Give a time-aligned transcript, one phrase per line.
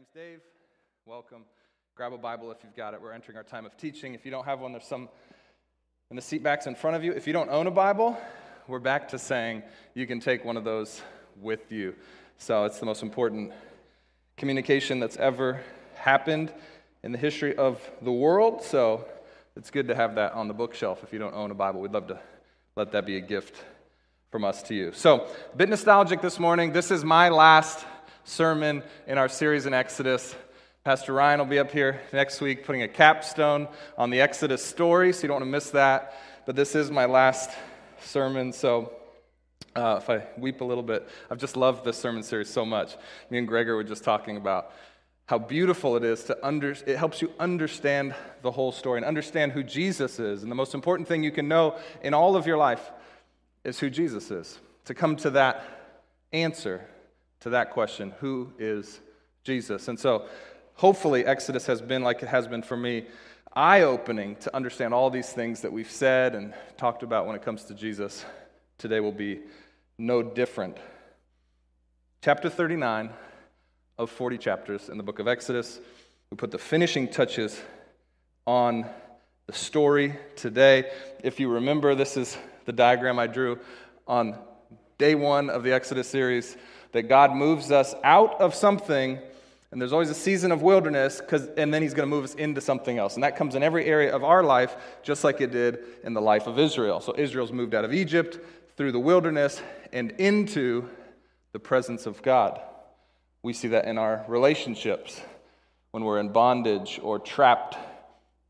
[0.00, 0.40] name's Dave.
[1.04, 1.42] Welcome.
[1.94, 3.02] Grab a Bible if you've got it.
[3.02, 4.14] We're entering our time of teaching.
[4.14, 5.10] If you don't have one, there's some
[6.08, 7.12] in the seat backs in front of you.
[7.12, 8.18] If you don't own a Bible,
[8.66, 11.02] we're back to saying you can take one of those
[11.38, 11.94] with you.
[12.38, 13.52] So it's the most important
[14.38, 15.60] communication that's ever
[15.96, 16.50] happened
[17.02, 18.62] in the history of the world.
[18.62, 19.04] So
[19.54, 21.82] it's good to have that on the bookshelf if you don't own a Bible.
[21.82, 22.18] We'd love to
[22.74, 23.62] let that be a gift
[24.30, 24.92] from us to you.
[24.92, 26.72] So, a bit nostalgic this morning.
[26.72, 27.84] This is my last
[28.24, 30.34] sermon in our series in Exodus.
[30.84, 33.68] Pastor Ryan will be up here next week putting a capstone
[33.98, 36.14] on the Exodus story, so you don't want to miss that.
[36.46, 37.50] But this is my last
[38.00, 38.92] sermon, so
[39.76, 42.96] uh, if I weep a little bit, I've just loved this sermon series so much.
[43.30, 44.72] Me and Gregor were just talking about
[45.26, 49.52] how beautiful it is to under, it helps you understand the whole story and understand
[49.52, 50.42] who Jesus is.
[50.42, 52.90] And the most important thing you can know in all of your life
[53.62, 54.58] is who Jesus is.
[54.86, 55.64] To come to that
[56.32, 56.84] answer
[57.40, 59.00] to that question who is
[59.44, 59.88] Jesus?
[59.88, 60.26] And so,
[60.74, 63.06] hopefully, Exodus has been, like it has been for me,
[63.54, 67.42] eye opening to understand all these things that we've said and talked about when it
[67.42, 68.24] comes to Jesus.
[68.78, 69.40] Today will be
[69.98, 70.78] no different.
[72.22, 73.10] Chapter 39
[73.98, 75.80] of 40 chapters in the book of Exodus.
[76.30, 77.60] We put the finishing touches
[78.46, 78.86] on
[79.46, 80.90] the story today.
[81.24, 83.58] If you remember, this is the diagram I drew
[84.06, 84.38] on
[84.96, 86.56] day one of the Exodus series
[86.92, 89.18] that God moves us out of something,
[89.70, 91.20] and there's always a season of wilderness,
[91.56, 93.14] and then He's going to move us into something else.
[93.14, 96.20] And that comes in every area of our life, just like it did in the
[96.20, 97.00] life of Israel.
[97.00, 98.38] So Israel's moved out of Egypt,
[98.76, 99.60] through the wilderness,
[99.92, 100.88] and into
[101.52, 102.60] the presence of God.
[103.42, 105.20] We see that in our relationships.
[105.90, 107.76] When we're in bondage or trapped,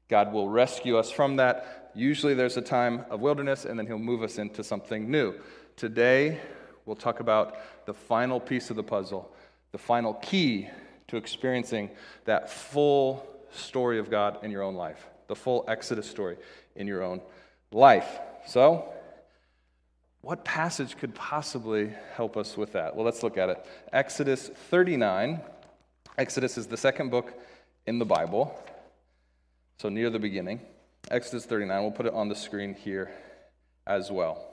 [0.09, 1.91] God will rescue us from that.
[1.95, 5.35] Usually there's a time of wilderness, and then He'll move us into something new.
[5.77, 6.41] Today,
[6.87, 9.31] we'll talk about the final piece of the puzzle,
[9.73, 10.69] the final key
[11.09, 11.91] to experiencing
[12.25, 16.37] that full story of God in your own life, the full Exodus story
[16.77, 17.21] in your own
[17.73, 18.19] life.
[18.47, 18.93] So,
[20.23, 22.95] what passage could possibly help us with that?
[22.95, 23.67] Well, let's look at it.
[23.93, 25.41] Exodus 39.
[26.19, 27.33] Exodus is the second book
[27.87, 28.55] in the Bible,
[29.79, 30.61] so near the beginning.
[31.11, 31.83] Exodus 39.
[31.83, 33.11] We'll put it on the screen here
[33.87, 34.50] as well.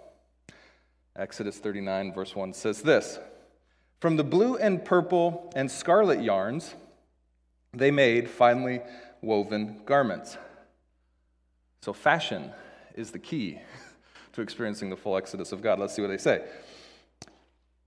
[1.17, 3.19] Exodus 39, verse 1 says this
[4.00, 6.75] From the blue and purple and scarlet yarns,
[7.73, 8.81] they made finely
[9.22, 10.38] woven garments.
[11.81, 12.51] So, fashion
[12.95, 13.59] is the key
[14.33, 15.79] to experiencing the full exodus of God.
[15.79, 16.44] Let's see what they say.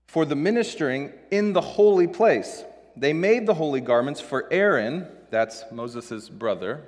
[0.07, 2.65] For the ministering in the holy place,
[2.97, 6.83] they made the holy garments for Aaron, that's Moses' brother,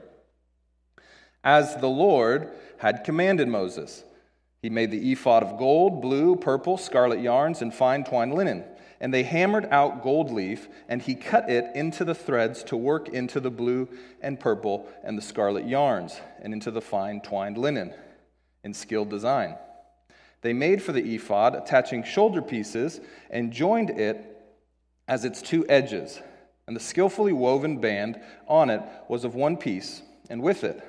[1.41, 4.03] as the Lord had commanded Moses.
[4.63, 8.63] He made the ephod of gold, blue, purple, scarlet yarns, and fine twined linen.
[9.01, 13.09] And they hammered out gold leaf, and he cut it into the threads to work
[13.09, 13.89] into the blue
[14.21, 17.93] and purple and the scarlet yarns, and into the fine twined linen
[18.63, 19.57] in skilled design.
[20.39, 24.25] They made for the ephod, attaching shoulder pieces, and joined it
[25.09, 26.21] as its two edges.
[26.67, 30.81] And the skillfully woven band on it was of one piece, and with it.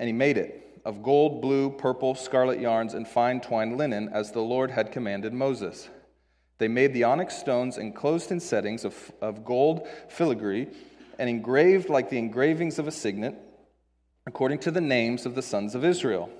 [0.00, 4.32] And he made it of gold, blue, purple, scarlet yarns, and fine twined linen, as
[4.32, 5.88] the Lord had commanded Moses.
[6.58, 10.68] They made the onyx stones enclosed in settings of, of gold filigree
[11.18, 13.34] and engraved like the engravings of a signet,
[14.26, 16.30] according to the names of the sons of Israel.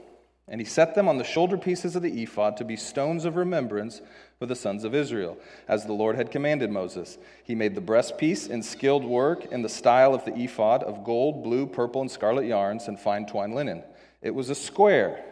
[0.46, 3.36] And he set them on the shoulder pieces of the ephod to be stones of
[3.36, 4.02] remembrance
[4.38, 7.18] for the sons of Israel, as the Lord had commanded Moses.
[7.44, 11.44] He made the breastpiece in skilled work in the style of the ephod of gold,
[11.44, 13.84] blue, purple, and scarlet yarns and fine twined linen.
[14.22, 15.24] It was a square.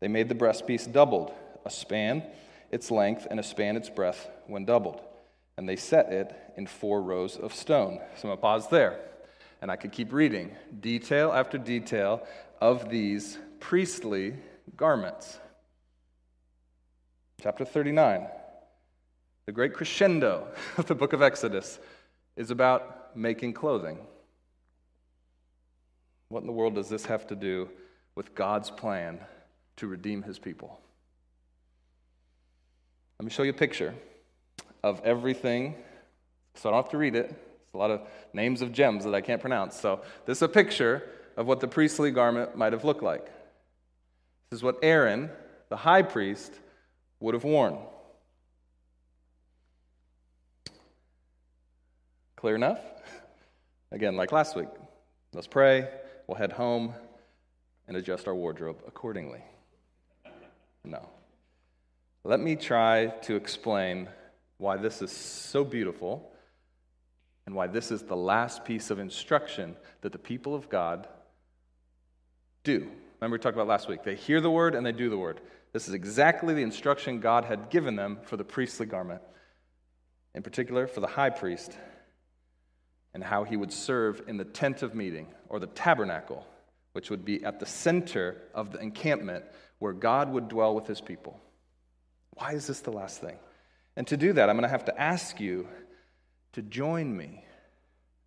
[0.00, 1.32] They made the breastpiece doubled,
[1.64, 2.22] a span
[2.72, 5.00] its length and a span its breadth when doubled.
[5.56, 8.00] And they set it in four rows of stone.
[8.16, 8.98] So I'm going to pause there.
[9.60, 12.26] And I could keep reading detail after detail
[12.60, 14.34] of these priestly
[14.76, 15.38] garments.
[17.40, 18.26] Chapter 39,
[19.46, 20.48] the great crescendo
[20.78, 21.78] of the book of Exodus,
[22.36, 23.98] is about making clothing.
[26.28, 27.68] What in the world does this have to do
[28.14, 29.20] with God's plan
[29.76, 30.78] to redeem his people.
[33.18, 33.94] Let me show you a picture
[34.82, 35.74] of everything,
[36.54, 37.26] so I don't have to read it.
[37.26, 39.78] It's a lot of names of gems that I can't pronounce.
[39.78, 43.24] So, this is a picture of what the priestly garment might have looked like.
[44.50, 45.30] This is what Aaron,
[45.70, 46.52] the high priest,
[47.20, 47.78] would have worn.
[52.36, 52.80] Clear enough?
[53.92, 54.68] Again, like last week.
[55.32, 55.88] Let's pray.
[56.26, 56.92] We'll head home
[57.92, 59.42] and adjust our wardrobe accordingly.
[60.82, 61.10] No.
[62.24, 64.08] Let me try to explain
[64.56, 66.32] why this is so beautiful
[67.44, 71.06] and why this is the last piece of instruction that the people of God
[72.64, 72.90] do.
[73.20, 74.04] Remember, we talked about last week.
[74.04, 75.42] They hear the word and they do the word.
[75.74, 79.20] This is exactly the instruction God had given them for the priestly garment,
[80.34, 81.76] in particular for the high priest,
[83.12, 86.46] and how he would serve in the tent of meeting or the tabernacle,
[86.92, 89.44] which would be at the center of the encampment
[89.78, 91.40] where God would dwell with his people.
[92.34, 93.36] Why is this the last thing?
[93.96, 95.68] And to do that, I'm going to have to ask you
[96.52, 97.44] to join me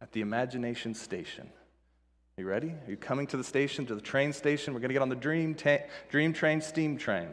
[0.02, 1.50] at the imagination station.
[2.38, 2.70] Are you ready?
[2.70, 4.74] Are you coming to the station, to the train station?
[4.74, 7.30] We're going to get on the Dream, ta- Dream Train Steam Train,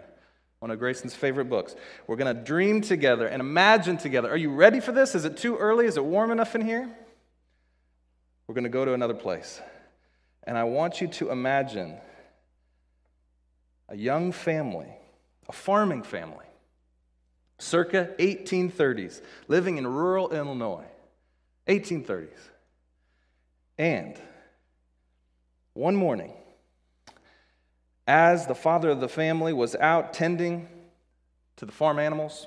[0.60, 1.74] one of Grayson's favorite books.
[2.06, 4.30] We're going to dream together and imagine together.
[4.30, 5.14] Are you ready for this?
[5.14, 5.86] Is it too early?
[5.86, 6.88] Is it warm enough in here?
[8.46, 9.60] We're going to go to another place.
[10.44, 11.96] And I want you to imagine
[13.88, 14.88] a young family,
[15.48, 16.46] a farming family,
[17.58, 20.86] circa 1830s, living in rural Illinois.
[21.68, 22.28] 1830s.
[23.78, 24.20] And
[25.74, 26.32] one morning,
[28.06, 30.68] as the father of the family was out tending
[31.56, 32.46] to the farm animals,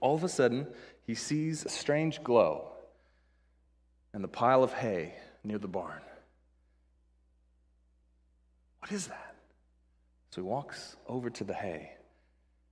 [0.00, 0.66] all of a sudden
[1.06, 2.70] he sees a strange glow
[4.14, 6.00] in the pile of hay near the barn.
[8.80, 9.34] What is that?
[10.30, 11.92] So he walks over to the hay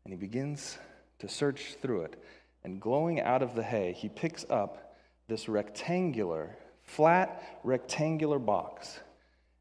[0.04, 0.78] and he begins
[1.18, 2.22] to search through it.
[2.64, 4.96] And glowing out of the hay, he picks up
[5.28, 9.00] this rectangular, flat rectangular box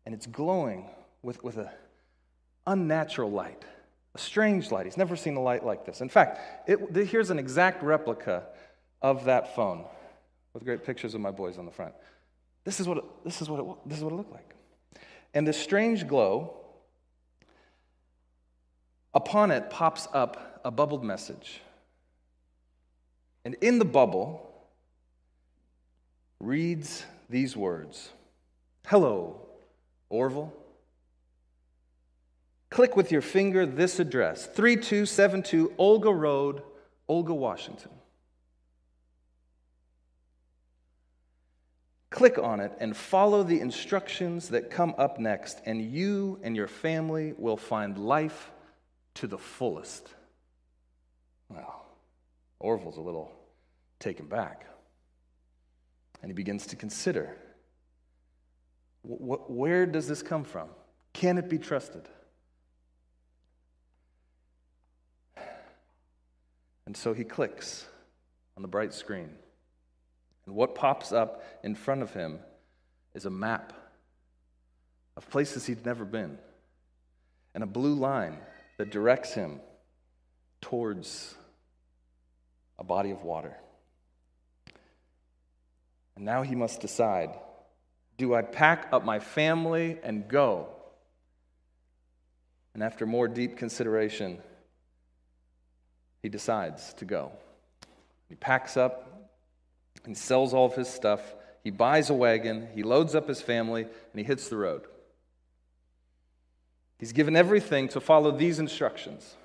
[0.05, 0.89] and it's glowing
[1.23, 1.69] with, with an
[2.67, 3.63] unnatural light,
[4.13, 4.85] a strange light.
[4.85, 6.01] He's never seen a light like this.
[6.01, 8.43] In fact, it, here's an exact replica
[9.01, 9.85] of that phone
[10.53, 11.93] with great pictures of my boys on the front.
[12.63, 14.54] This is what it, this is what it, this is what it looked like.
[15.35, 16.53] And this strange glow,
[19.13, 21.61] upon it pops up a bubbled message.
[23.43, 24.49] And in the bubble
[26.39, 28.09] reads these words
[28.87, 29.39] Hello,
[30.09, 30.53] Orville.
[32.69, 36.61] Click with your finger this address 3272 Olga Road,
[37.07, 37.91] Olga, Washington.
[42.15, 46.69] Click on it and follow the instructions that come up next, and you and your
[46.69, 48.51] family will find life
[49.15, 50.07] to the fullest.
[51.49, 51.85] Well,
[52.57, 53.33] Orville's a little
[53.99, 54.65] taken back.
[56.21, 57.35] And he begins to consider
[59.03, 60.69] where does this come from?
[61.11, 62.07] Can it be trusted?
[66.85, 67.85] And so he clicks
[68.55, 69.31] on the bright screen.
[70.45, 72.39] And what pops up in front of him
[73.13, 73.73] is a map
[75.17, 76.37] of places he'd never been
[77.53, 78.37] and a blue line
[78.77, 79.61] that directs him
[80.61, 81.33] towards
[82.77, 83.55] a body of water.
[86.15, 87.29] And now he must decide
[88.17, 90.69] do I pack up my family and go?
[92.73, 94.39] And after more deep consideration,
[96.21, 97.31] he decides to go.
[98.29, 99.14] He packs up,
[100.05, 101.21] he sells all of his stuff,
[101.63, 104.83] he buys a wagon, he loads up his family, and he hits the road.
[106.99, 109.35] He's given everything to follow these instructions.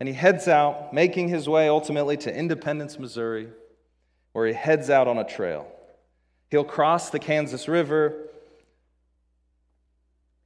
[0.00, 3.48] And he heads out, making his way ultimately to Independence, Missouri,
[4.32, 5.66] where he heads out on a trail.
[6.50, 8.14] He'll cross the Kansas River.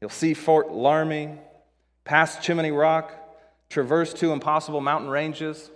[0.00, 1.38] He'll see Fort Laramie,
[2.04, 3.12] pass Chimney Rock,
[3.68, 5.70] traverse two impossible mountain ranges,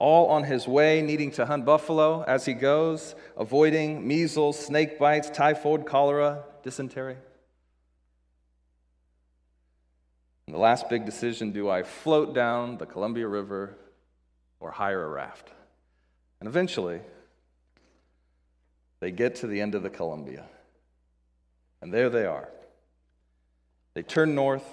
[0.00, 5.28] all on his way, needing to hunt buffalo as he goes, avoiding measles, snake bites,
[5.28, 7.16] typhoid, cholera, dysentery.
[10.46, 13.76] And the last big decision do I float down the Columbia River
[14.58, 15.50] or hire a raft?
[16.40, 17.00] And eventually,
[19.00, 20.46] they get to the end of the Columbia.
[21.82, 22.48] And there they are.
[23.92, 24.64] They turn north.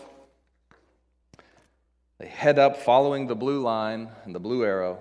[2.17, 4.99] They head up following the blue line and the blue arrow.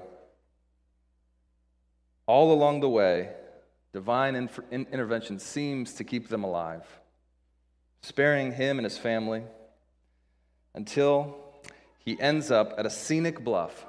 [2.27, 3.31] All along the way,
[3.93, 6.85] divine intervention seems to keep them alive,
[8.03, 9.43] sparing him and his family
[10.75, 11.37] until
[12.05, 13.87] he ends up at a scenic bluff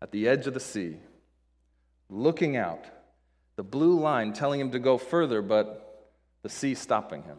[0.00, 0.96] at the edge of the sea,
[2.08, 2.84] looking out
[3.56, 6.06] the blue line telling him to go further, but
[6.42, 7.38] the sea stopping him.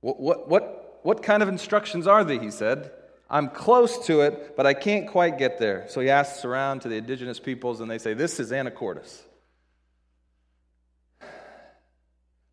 [0.00, 2.38] What, what, what, what kind of instructions are they?
[2.38, 2.90] He said.
[3.30, 5.86] I'm close to it, but I can't quite get there.
[5.88, 9.22] So he asks around to the indigenous peoples, and they say, This is Anacortes.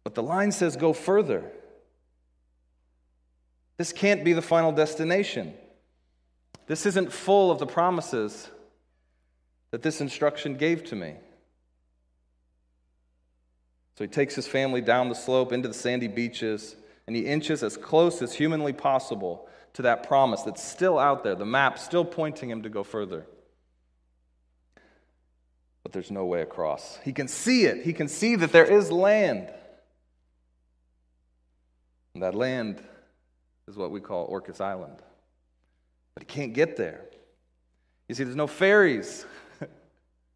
[0.04, 1.44] But the line says, Go further.
[3.78, 5.56] This can't be the final destination.
[6.68, 8.50] This isn't full of the promises
[9.72, 11.16] that this instruction gave to me.
[13.98, 16.76] So he takes his family down the slope into the sandy beaches,
[17.08, 21.36] and he inches as close as humanly possible to that promise that's still out there,
[21.36, 23.28] the map still pointing him to go further.
[25.84, 26.98] But there's no way across.
[27.06, 29.54] He can see it, he can see that there is land.
[32.16, 32.82] And that land
[33.68, 34.98] is what we call Orcas Island.
[36.16, 37.06] But he can't get there.
[38.10, 39.28] You see, there's no ferries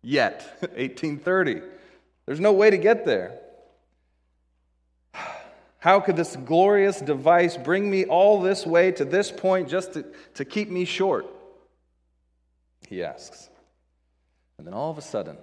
[0.04, 1.64] yet, 1830.
[2.28, 3.40] There's no way to get there.
[5.82, 10.06] How could this glorious device bring me all this way to this point just to,
[10.36, 11.26] to keep me short?
[12.88, 13.50] He asks.
[14.60, 15.38] And then all of a sudden,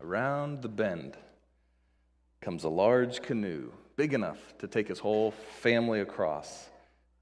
[0.00, 1.16] around the bend,
[2.40, 6.68] comes a large canoe, big enough to take his whole family across.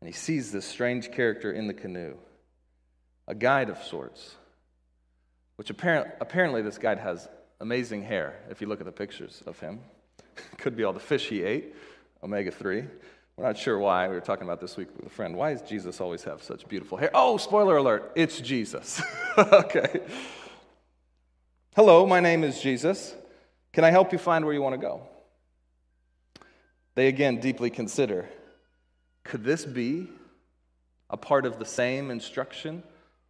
[0.01, 2.17] And he sees this strange character in the canoe,
[3.27, 4.37] a guide of sorts,
[5.57, 7.29] which apparent, apparently this guide has
[7.61, 9.81] amazing hair if you look at the pictures of him.
[10.57, 11.75] Could be all the fish he ate,
[12.23, 12.85] omega 3.
[13.37, 14.09] We're not sure why.
[14.09, 15.37] We were talking about this week with a friend.
[15.37, 17.11] Why does Jesus always have such beautiful hair?
[17.15, 19.01] Oh, spoiler alert, it's Jesus.
[19.39, 20.01] okay.
[21.77, 23.15] Hello, my name is Jesus.
[23.73, 25.03] Can I help you find where you want to go?
[26.97, 28.29] They again deeply consider
[29.23, 30.09] could this be
[31.11, 32.83] a part of the same instruction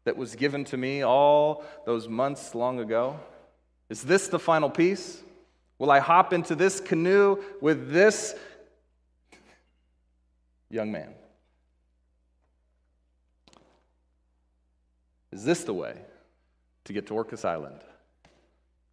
[0.05, 3.19] that was given to me all those months long ago?
[3.91, 5.23] Is this the final piece?
[5.79, 8.35] Will I hop into this canoe with this
[10.71, 11.15] young man?
[15.33, 15.95] Is this the way
[16.85, 17.81] to get to Orcas Island?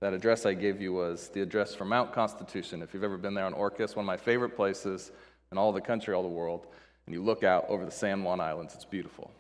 [0.02, 2.82] That address I gave you was the address for Mount Constitution.
[2.82, 5.12] If you've ever been there on Orcas, one of my favorite places
[5.52, 6.68] in all the country, all the world,
[7.06, 9.32] and you look out over the San Juan Islands, it's beautiful.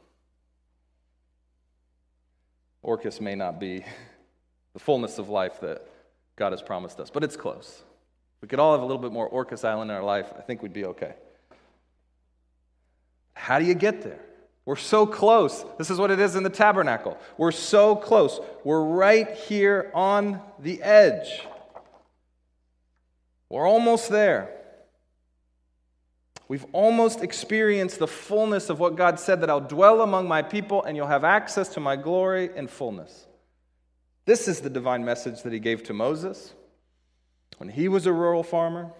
[2.83, 3.83] Orcas may not be
[4.73, 5.87] the fullness of life that
[6.35, 7.83] God has promised us, but it's close.
[8.37, 10.41] If we could all have a little bit more Orcas Island in our life, I
[10.41, 11.15] think we'd be okay.
[13.35, 14.19] How do you get there?
[14.65, 15.63] We're so close.
[15.77, 17.17] This is what it is in the tabernacle.
[17.37, 18.39] We're so close.
[18.63, 21.45] We're right here on the edge.
[23.49, 24.49] We're almost there.
[26.47, 30.83] We've almost experienced the fullness of what God said that I'll dwell among my people
[30.83, 33.27] and you'll have access to my glory and fullness.
[34.25, 36.53] This is the divine message that he gave to Moses
[37.57, 38.91] when he was a rural farmer,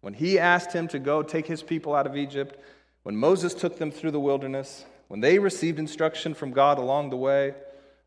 [0.00, 2.58] when he asked him to go take his people out of Egypt
[3.04, 7.16] when Moses took them through the wilderness, when they received instruction from God along the
[7.16, 7.54] way,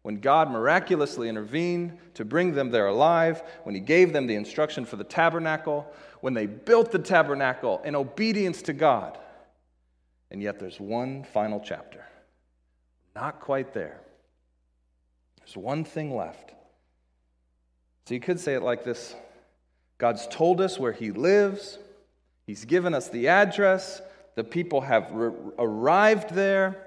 [0.02, 4.86] when God miraculously intervened to bring them there alive, when He gave them the instruction
[4.86, 9.18] for the tabernacle, when they built the tabernacle in obedience to God.
[10.32, 12.04] And yet there's one final chapter.
[13.16, 14.02] Not quite there.
[15.40, 16.54] There's one thing left.
[18.06, 19.16] So you could say it like this
[20.00, 21.78] God's told us where He lives,
[22.48, 24.02] He's given us the address,
[24.38, 26.78] the people have re- arrived there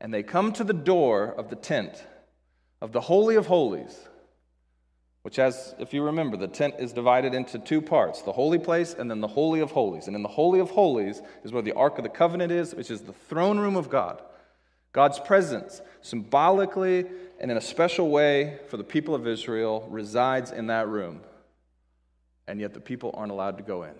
[0.00, 2.02] and they come to the door of the tent
[2.80, 4.08] of the Holy of Holies,
[5.22, 8.94] which has, if you remember, the tent is divided into two parts the holy place
[8.96, 10.06] and then the Holy of Holies.
[10.06, 12.90] And in the Holy of Holies is where the Ark of the Covenant is, which
[12.90, 14.22] is the throne room of God.
[14.92, 17.06] God's presence, symbolically
[17.40, 21.22] and in a special way for the people of Israel, resides in that room.
[22.46, 23.94] And yet the people aren't allowed to go in.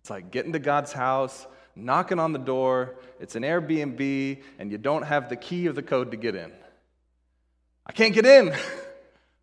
[0.00, 1.46] It's like getting to God's house
[1.76, 5.82] knocking on the door, it's an Airbnb, and you don't have the key of the
[5.82, 6.50] code to get in.
[7.86, 8.54] I can't get in.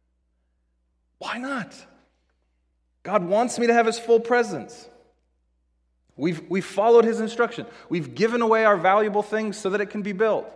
[1.20, 1.74] Why not?
[3.04, 4.90] God wants me to have His full presence.
[6.18, 7.66] We've, we've followed His instruction.
[7.88, 10.48] We've given away our valuable things so that it can be built.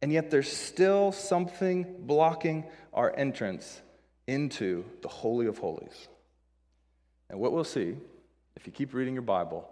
[0.00, 3.80] And yet there's still something blocking our entrance
[4.26, 6.08] into the Holy of Holies.
[7.30, 7.96] And what we'll see,
[8.56, 9.68] if you keep reading your Bible,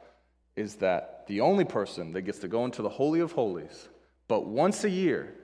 [0.57, 3.89] is that the only person that gets to go into the Holy of Holies,
[4.27, 5.35] but once a year,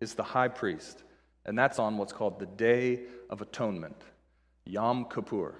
[0.00, 1.02] is the high priest.
[1.44, 3.96] And that's on what's called the Day of Atonement,
[4.64, 5.54] Yom Kippur.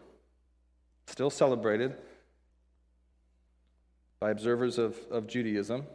[1.07, 1.97] Still celebrated
[4.21, 5.87] by observers of, of Judaism.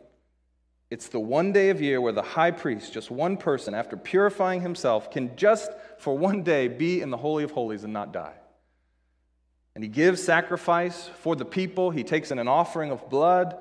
[0.91, 4.62] It's the one day of year where the high priest, just one person, after purifying
[4.62, 8.34] himself, can just for one day be in the Holy of Holies and not die.
[9.75, 11.91] And he gives sacrifice for the people.
[11.91, 13.58] He takes in an offering of blood,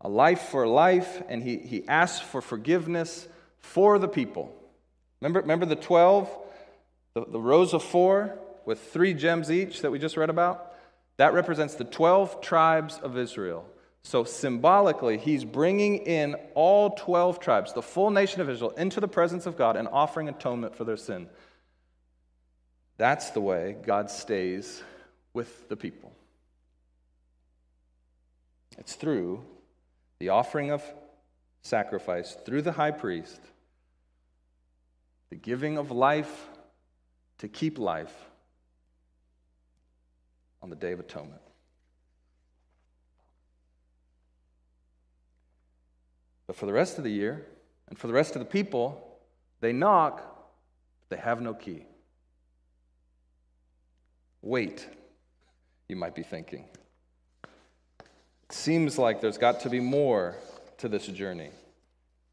[0.00, 3.28] a life for life, and he, he asks for forgiveness
[3.58, 4.50] for the people.
[5.20, 6.30] Remember, remember the 12,
[7.14, 10.74] the, the rows of four with three gems each that we just read about?
[11.18, 13.66] That represents the 12 tribes of Israel.
[14.02, 19.08] So symbolically, he's bringing in all 12 tribes, the full nation of Israel, into the
[19.08, 21.28] presence of God and offering atonement for their sin.
[22.98, 24.82] That's the way God stays
[25.36, 26.10] with the people.
[28.78, 29.44] It's through
[30.18, 30.82] the offering of
[31.60, 33.40] sacrifice, through the high priest,
[35.28, 36.48] the giving of life
[37.36, 38.14] to keep life
[40.62, 41.42] on the Day of Atonement.
[46.46, 47.44] But for the rest of the year,
[47.90, 49.18] and for the rest of the people,
[49.60, 51.84] they knock, but they have no key.
[54.40, 54.88] Wait,
[55.88, 56.64] you might be thinking.
[58.48, 60.36] It seems like there's got to be more
[60.78, 61.50] to this journey,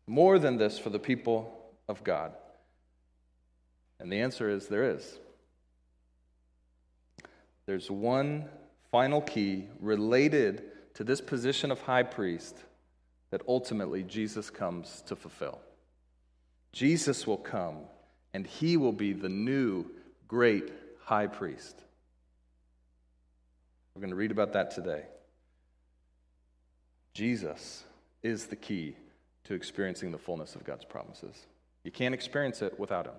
[0.07, 1.53] more than this for the people
[1.88, 2.33] of God.
[4.00, 5.17] And the answer is there is.
[7.65, 8.50] There's one
[8.91, 10.63] final key related
[10.95, 12.57] to this position of high priest
[13.31, 15.60] that ultimately Jesus comes to fulfill.
[16.74, 17.77] Jesus will come
[18.33, 19.86] and he will be the new
[20.27, 20.72] great
[21.03, 21.81] high priest.
[23.95, 25.03] We're going to read about that today.
[27.13, 27.83] Jesus
[28.23, 28.95] is the key
[29.43, 31.45] to experiencing the fullness of God's promises.
[31.83, 33.13] You can't experience it without him.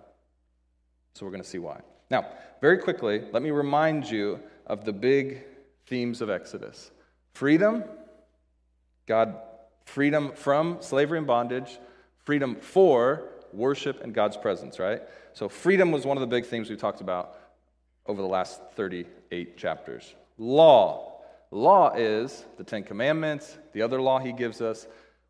[1.15, 1.81] So we're going to see why.
[2.11, 2.27] Now,
[2.61, 5.45] very quickly, let me remind you of the big
[5.87, 6.91] themes of Exodus
[7.35, 7.85] freedom,
[9.07, 9.37] God,
[9.85, 11.79] freedom from slavery and bondage,
[12.25, 15.03] freedom for worship and God's presence, right?
[15.35, 17.37] So, freedom was one of the big themes we talked about
[18.07, 20.15] over the last 38 chapters.
[20.39, 21.21] Law.
[21.51, 24.87] Law is the Ten Commandments, the other law he gives us,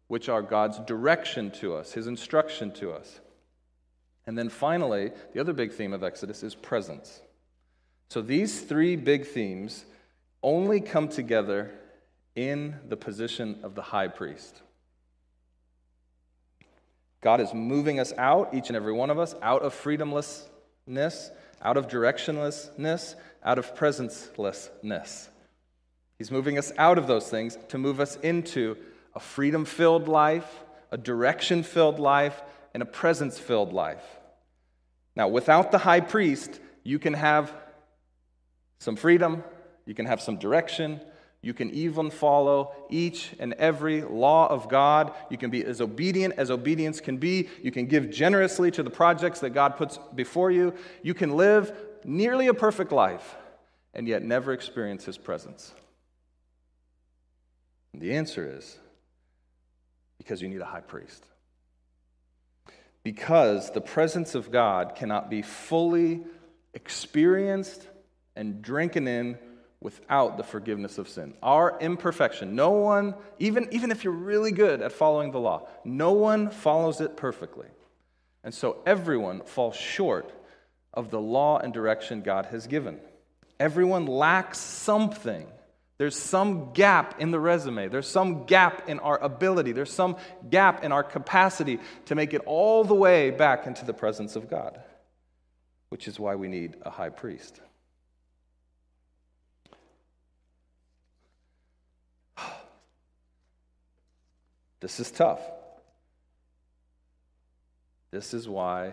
[0.08, 3.20] which are God's direction to us, his instruction to us.
[4.26, 7.20] And then finally, the other big theme of Exodus is presence.
[8.08, 9.84] So these three big themes
[10.42, 11.73] only come together
[12.34, 14.62] in the position of the high priest.
[17.20, 21.30] God is moving us out, each and every one of us, out of freedomlessness,
[21.62, 25.28] out of directionlessness, out of presencelessness.
[26.18, 28.76] He's moving us out of those things to move us into
[29.14, 32.40] a freedom filled life, a direction filled life,
[32.73, 34.04] and a presence filled life.
[35.17, 37.52] Now, without the high priest, you can have
[38.78, 39.45] some freedom,
[39.86, 41.00] you can have some direction,
[41.45, 45.13] you can even follow each and every law of God.
[45.28, 47.50] You can be as obedient as obedience can be.
[47.63, 50.73] You can give generously to the projects that God puts before you.
[51.02, 53.37] You can live nearly a perfect life
[53.93, 55.75] and yet never experience His presence.
[57.93, 58.78] And the answer is
[60.17, 61.26] because you need a high priest.
[63.02, 66.23] Because the presence of God cannot be fully
[66.73, 67.87] experienced
[68.35, 69.37] and drinking in
[69.84, 71.34] without the forgiveness of sin.
[71.42, 76.12] Our imperfection, no one, even, even if you're really good at following the law, no
[76.12, 77.66] one follows it perfectly.
[78.42, 80.32] And so everyone falls short
[80.94, 82.99] of the law and direction God has given.
[83.60, 85.47] Everyone lacks something.
[85.99, 87.88] There's some gap in the resume.
[87.88, 89.73] There's some gap in our ability.
[89.73, 90.16] There's some
[90.49, 94.49] gap in our capacity to make it all the way back into the presence of
[94.49, 94.80] God,
[95.90, 97.60] which is why we need a high priest.
[104.84, 105.40] This is tough.
[108.10, 108.92] This is why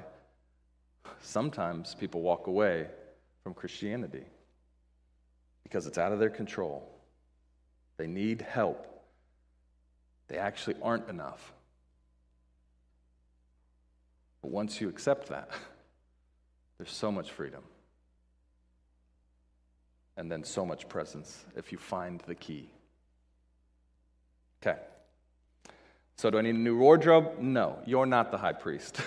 [1.20, 2.88] sometimes people walk away
[3.44, 4.24] from Christianity
[5.64, 6.90] because it's out of their control.
[7.98, 8.88] They need help.
[10.30, 11.52] They actually aren't enough.
[14.42, 15.50] But once you accept that,
[16.78, 17.64] there's so much freedom.
[20.16, 22.70] And then so much presence if you find the key.
[24.66, 24.80] Okay.
[26.18, 27.40] So, do I need a new wardrobe?
[27.40, 29.02] No, you're not the high priest.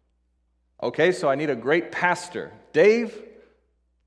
[0.82, 2.52] okay, so I need a great pastor.
[2.72, 3.14] Dave,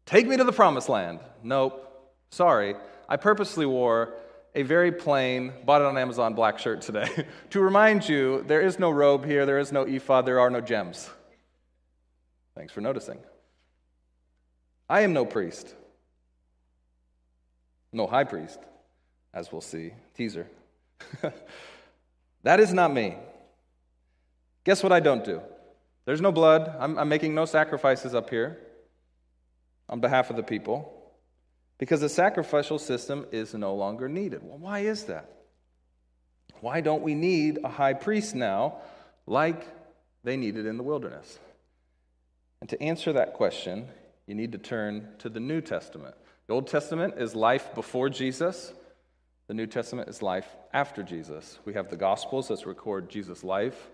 [0.05, 1.19] take me to the promised land.
[1.43, 2.75] Nope, sorry.
[3.07, 4.15] I purposely wore
[4.55, 8.79] a very plain, bought it on Amazon black shirt today to remind you there is
[8.79, 11.09] no robe here, there is no ephod, there are no gems.
[12.55, 13.19] Thanks for noticing.
[14.89, 15.73] I am no priest,
[17.91, 18.59] no high priest,
[19.33, 19.93] as we'll see.
[20.15, 20.47] Teaser.
[22.43, 23.15] That is not me.
[24.63, 25.41] Guess what I don't do?
[26.05, 26.75] There's no blood.
[26.79, 28.57] I'm, I'm, making no sacrifices up here
[29.89, 30.93] on behalf of the people
[31.77, 34.41] because the sacrificial system is no longer needed.
[34.43, 35.29] Well, why is that?
[36.59, 38.77] Why don't we need a high priest now
[39.25, 39.65] like
[40.23, 41.39] they needed in the wilderness?
[42.61, 43.87] And to answer that question,
[44.27, 46.15] you need to turn to the New Testament.
[46.47, 48.73] The Old Testament is life before Jesus.
[49.47, 51.59] The New Testament is life after Jesus.
[51.65, 53.89] We have the Gospels that record Jesus' life,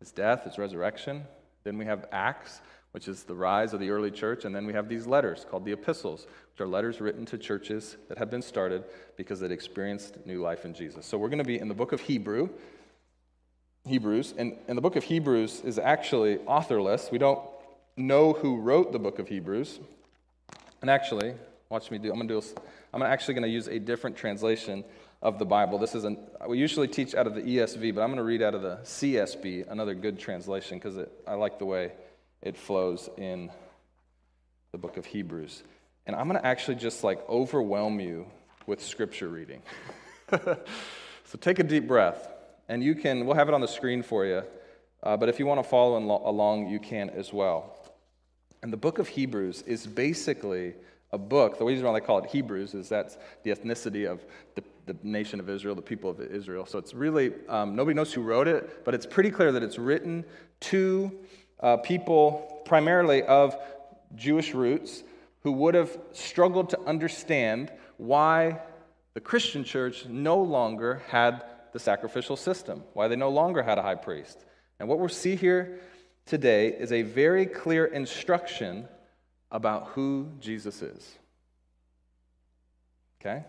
[0.00, 1.24] his death, his resurrection.
[1.64, 2.60] Then we have Acts,
[2.92, 4.46] which is the rise of the early church.
[4.46, 7.98] And then we have these letters called the epistles, which are letters written to churches
[8.08, 8.84] that have been started
[9.16, 11.04] because they'd experienced new life in Jesus.
[11.04, 12.48] So we're going to be in the book of Hebrew.
[13.86, 17.10] Hebrews, and, and the book of Hebrews is actually authorless.
[17.12, 17.40] We don't
[17.96, 19.78] know who wrote the book of Hebrews.
[20.80, 21.34] And actually,
[21.68, 22.10] watch me do.
[22.10, 22.42] I'm gonna do.
[22.96, 24.82] I'm actually going to use a different translation
[25.20, 25.78] of the Bible.
[25.78, 26.16] This is an.
[26.48, 28.78] We usually teach out of the ESV, but I'm going to read out of the
[28.84, 31.92] CSB, another good translation, because I like the way
[32.40, 33.50] it flows in
[34.72, 35.62] the book of Hebrews.
[36.06, 38.28] And I'm going to actually just like overwhelm you
[38.66, 39.60] with scripture reading.
[40.30, 42.26] so take a deep breath,
[42.66, 43.26] and you can.
[43.26, 44.42] We'll have it on the screen for you.
[45.02, 47.76] Uh, but if you want to follow along, you can as well.
[48.62, 50.76] And the book of Hebrews is basically
[51.16, 51.58] a book.
[51.58, 54.24] The reason why they call it Hebrews is that's the ethnicity of
[54.54, 56.66] the, the nation of Israel, the people of Israel.
[56.66, 59.78] So it's really, um, nobody knows who wrote it, but it's pretty clear that it's
[59.78, 60.24] written
[60.60, 61.10] to
[61.60, 63.56] uh, people primarily of
[64.14, 65.02] Jewish roots
[65.42, 68.60] who would have struggled to understand why
[69.14, 73.82] the Christian church no longer had the sacrificial system, why they no longer had a
[73.82, 74.44] high priest.
[74.78, 75.80] And what we'll see here
[76.26, 78.86] today is a very clear instruction
[79.50, 81.16] about who Jesus is.
[83.20, 83.44] Okay?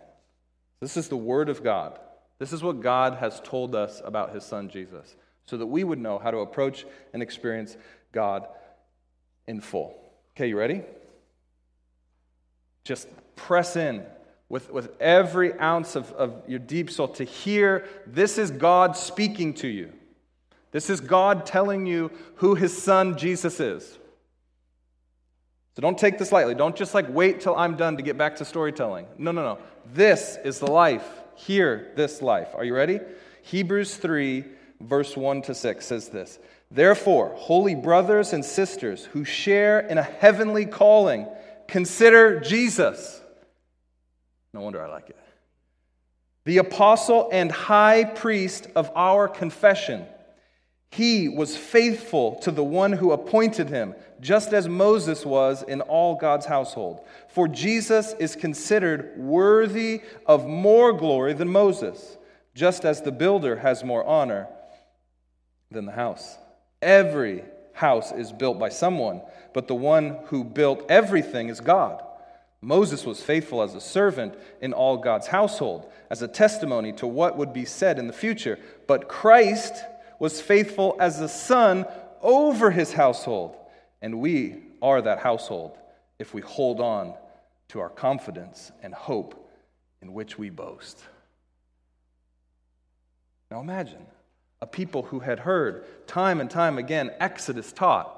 [0.79, 1.99] This is the Word of God.
[2.39, 5.99] This is what God has told us about His Son Jesus, so that we would
[5.99, 7.75] know how to approach and experience
[8.11, 8.47] God
[9.47, 9.97] in full.
[10.35, 10.81] Okay, you ready?
[12.83, 14.05] Just press in
[14.49, 19.53] with, with every ounce of, of your deep soul to hear this is God speaking
[19.55, 19.91] to you.
[20.71, 23.97] This is God telling you who his son Jesus is.
[25.77, 26.55] So don't take this lightly.
[26.55, 29.05] Don't just like wait till I'm done to get back to storytelling.
[29.19, 29.59] No, no, no.
[29.93, 31.07] This is the life.
[31.35, 32.47] Hear this life.
[32.55, 32.99] Are you ready?
[33.43, 34.43] Hebrews 3,
[34.81, 36.39] verse 1 to 6 says this
[36.71, 41.27] Therefore, holy brothers and sisters who share in a heavenly calling,
[41.67, 43.21] consider Jesus.
[44.55, 45.19] No wonder I like it.
[46.45, 50.07] The apostle and high priest of our confession
[50.91, 56.15] he was faithful to the one who appointed him, just as Moses was in all
[56.15, 57.01] God's household.
[57.29, 62.17] For Jesus is considered worthy of more glory than Moses,
[62.55, 64.47] just as the builder has more honor
[65.71, 66.37] than the house.
[66.81, 69.21] Every house is built by someone,
[69.53, 72.03] but the one who built everything is God.
[72.61, 77.37] Moses was faithful as a servant in all God's household, as a testimony to what
[77.37, 78.57] would be said in the future.
[78.87, 79.75] But Christ
[80.19, 81.85] was faithful as a son
[82.21, 83.55] over his household.
[84.01, 85.77] And we are that household
[86.19, 87.13] if we hold on
[87.69, 89.49] to our confidence and hope
[90.01, 91.03] in which we boast.
[93.49, 94.05] Now imagine
[94.61, 98.13] a people who had heard time and time again Exodus taught.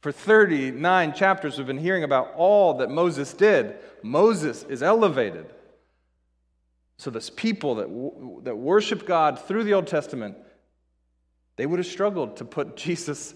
[0.00, 3.76] For 39 chapters, we've been hearing about all that Moses did.
[4.02, 5.46] Moses is elevated.
[6.98, 10.36] So, this people that, that worship God through the Old Testament
[11.58, 13.34] they would have struggled to put Jesus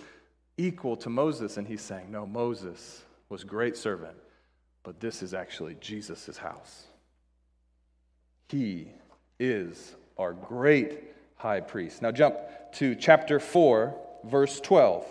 [0.57, 4.17] equal to Moses, and he's saying, No, Moses was great servant,
[4.83, 6.85] but this is actually Jesus' house.
[8.49, 8.89] He
[9.39, 11.01] is our great
[11.37, 12.03] high priest.
[12.03, 12.37] Now jump
[12.75, 15.05] to chapter 4, verse 12.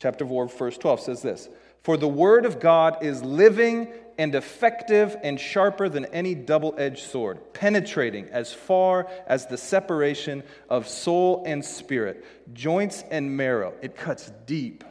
[0.00, 1.48] Chapter 4, verse 12 says this
[1.82, 7.04] For the word of God is living and effective and sharper than any double edged
[7.04, 13.74] sword, penetrating as far as the separation of soul and spirit, joints and marrow.
[13.82, 14.84] It cuts deep.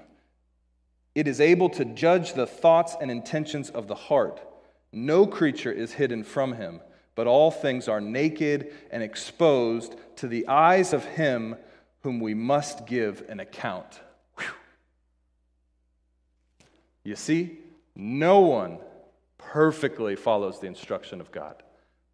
[1.15, 4.41] It is able to judge the thoughts and intentions of the heart.
[4.91, 6.81] No creature is hidden from him,
[7.15, 11.55] but all things are naked and exposed to the eyes of him
[12.01, 13.99] whom we must give an account.
[14.37, 14.45] Whew.
[17.03, 17.59] You see,
[17.95, 18.79] no one
[19.51, 21.61] perfectly follows the instruction of God.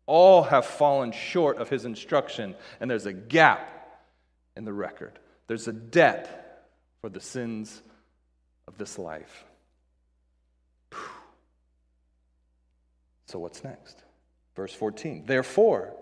[0.05, 3.69] All have fallen short of his instruction, and there's a gap
[4.55, 5.19] in the record.
[5.47, 6.67] There's a debt
[7.01, 7.81] for the sins
[8.67, 9.45] of this life.
[13.27, 14.03] So, what's next?
[14.55, 15.25] Verse 14.
[15.25, 15.93] Therefore,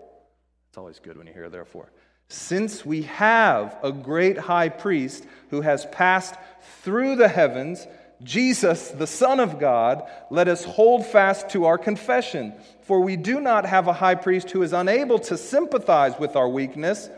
[0.68, 1.92] it's always good when you hear therefore.
[2.28, 6.34] Since we have a great high priest who has passed
[6.82, 7.86] through the heavens,
[8.22, 12.52] Jesus, the Son of God, let us hold fast to our confession.
[12.82, 16.48] For we do not have a high priest who is unable to sympathize with our
[16.48, 17.08] weakness,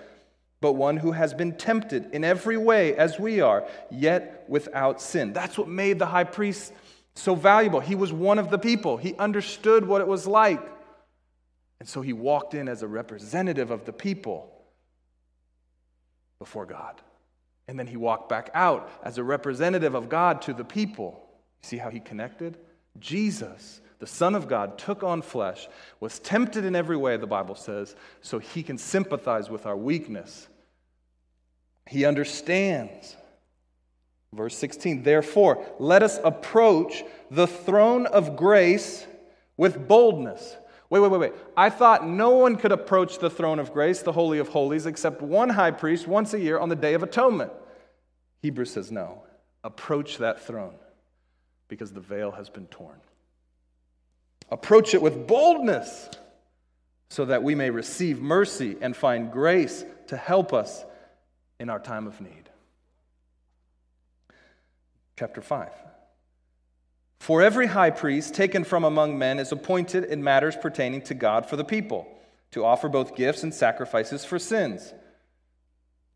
[0.61, 5.33] but one who has been tempted in every way as we are, yet without sin.
[5.33, 6.73] That's what made the high priest
[7.15, 7.81] so valuable.
[7.81, 10.63] He was one of the people, he understood what it was like.
[11.81, 14.53] And so he walked in as a representative of the people
[16.39, 16.95] before God.
[17.69, 21.23] And then he walked back out as a representative of God to the people.
[21.63, 22.59] See how he connected?
[22.99, 25.69] Jesus, the Son of God, took on flesh,
[26.01, 30.49] was tempted in every way, the Bible says, so he can sympathize with our weakness.
[31.89, 33.17] He understands.
[34.33, 39.07] Verse 16, therefore, let us approach the throne of grace
[39.57, 40.57] with boldness.
[40.93, 41.33] Wait, wait, wait, wait.
[41.57, 45.23] I thought no one could approach the throne of grace, the Holy of Holies, except
[45.23, 47.51] one high priest once a year on the Day of Atonement.
[48.43, 49.23] Hebrews says no.
[49.65, 50.75] Approach that throne
[51.69, 53.01] because the veil has been torn.
[54.51, 56.11] Approach it with boldness
[57.09, 60.85] so that we may receive mercy and find grace to help us
[61.59, 62.51] in our time of need.
[65.17, 65.71] Chapter 5.
[67.23, 71.49] For every high priest taken from among men is appointed in matters pertaining to God
[71.49, 72.09] for the people,
[72.51, 74.93] to offer both gifts and sacrifices for sins.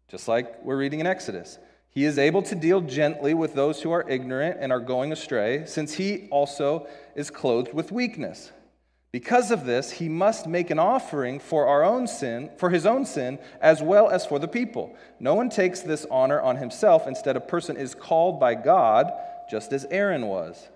[0.08, 1.60] Just like we're reading in Exodus.
[1.90, 5.64] He is able to deal gently with those who are ignorant and are going astray,
[5.66, 8.50] since he also is clothed with weakness.
[9.12, 13.06] Because of this, he must make an offering for our own sin, for his own
[13.06, 14.96] sin, as well as for the people.
[15.20, 17.06] No one takes this honor on himself.
[17.06, 19.12] Instead, a person is called by God,
[19.48, 20.66] just as Aaron was.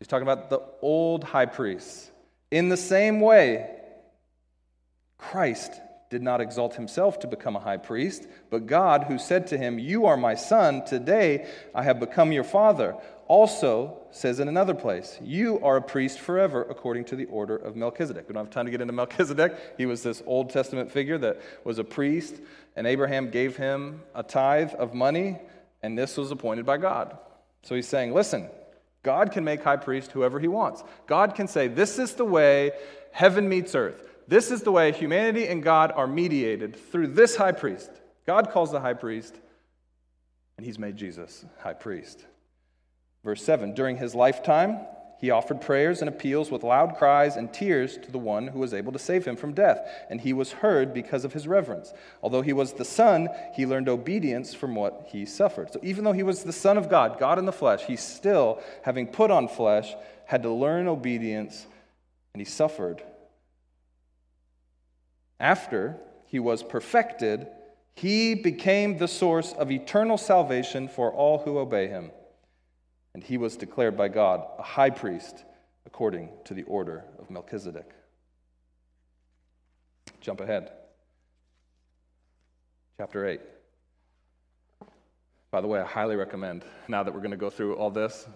[0.00, 2.10] He's talking about the old high priests.
[2.50, 3.70] In the same way,
[5.18, 5.72] Christ
[6.08, 9.78] did not exalt himself to become a high priest, but God, who said to him,
[9.78, 12.96] You are my son, today I have become your father,
[13.28, 17.76] also says in another place, You are a priest forever, according to the order of
[17.76, 18.26] Melchizedek.
[18.26, 19.56] We don't have time to get into Melchizedek.
[19.78, 22.40] He was this Old Testament figure that was a priest,
[22.74, 25.38] and Abraham gave him a tithe of money,
[25.82, 27.16] and this was appointed by God.
[27.62, 28.48] So he's saying, Listen,
[29.02, 30.84] God can make high priest whoever he wants.
[31.06, 32.72] God can say, This is the way
[33.12, 34.02] heaven meets earth.
[34.28, 37.90] This is the way humanity and God are mediated through this high priest.
[38.26, 39.34] God calls the high priest,
[40.56, 42.24] and he's made Jesus high priest.
[43.24, 44.80] Verse 7 During his lifetime,
[45.20, 48.72] he offered prayers and appeals with loud cries and tears to the one who was
[48.72, 51.92] able to save him from death, and he was heard because of his reverence.
[52.22, 55.72] Although he was the Son, he learned obedience from what he suffered.
[55.72, 58.62] So even though he was the Son of God, God in the flesh, he still,
[58.82, 61.66] having put on flesh, had to learn obedience,
[62.32, 63.02] and he suffered
[65.40, 67.48] after he was perfected,
[67.94, 72.12] he became the source of eternal salvation for all who obey him.
[73.14, 75.44] And he was declared by God a high priest
[75.86, 77.90] according to the order of Melchizedek.
[80.20, 80.70] Jump ahead.
[82.98, 83.40] Chapter 8.
[85.50, 88.28] By the way, I highly recommend, now that we're going to go through all this,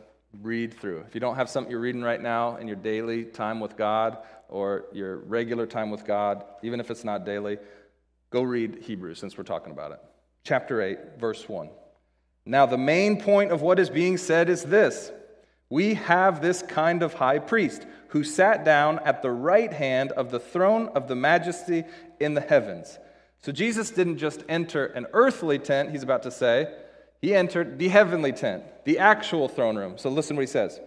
[0.42, 1.04] read through.
[1.06, 4.18] If you don't have something you're reading right now in your daily time with God
[4.48, 7.58] or your regular time with God, even if it's not daily,
[8.30, 10.00] go read Hebrews since we're talking about it.
[10.42, 11.70] Chapter 8, verse 1.
[12.46, 15.10] Now, the main point of what is being said is this
[15.68, 20.30] We have this kind of high priest who sat down at the right hand of
[20.30, 21.84] the throne of the majesty
[22.20, 22.98] in the heavens.
[23.40, 26.72] So, Jesus didn't just enter an earthly tent, he's about to say,
[27.20, 29.96] he entered the heavenly tent, the actual throne room.
[29.96, 30.80] So, listen what he says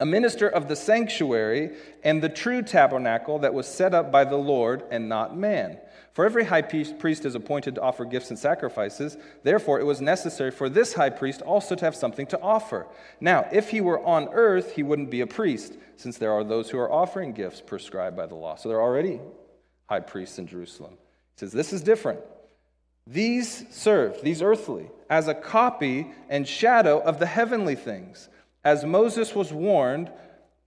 [0.00, 4.36] a minister of the sanctuary and the true tabernacle that was set up by the
[4.36, 5.78] Lord and not man.
[6.18, 9.16] For every high priest is appointed to offer gifts and sacrifices.
[9.44, 12.88] Therefore, it was necessary for this high priest also to have something to offer.
[13.20, 16.70] Now, if he were on earth, he wouldn't be a priest, since there are those
[16.70, 18.56] who are offering gifts prescribed by the law.
[18.56, 19.20] So there are already
[19.88, 20.94] high priests in Jerusalem.
[20.94, 22.18] He says, This is different.
[23.06, 28.28] These serve, these earthly, as a copy and shadow of the heavenly things
[28.64, 30.10] as Moses was warned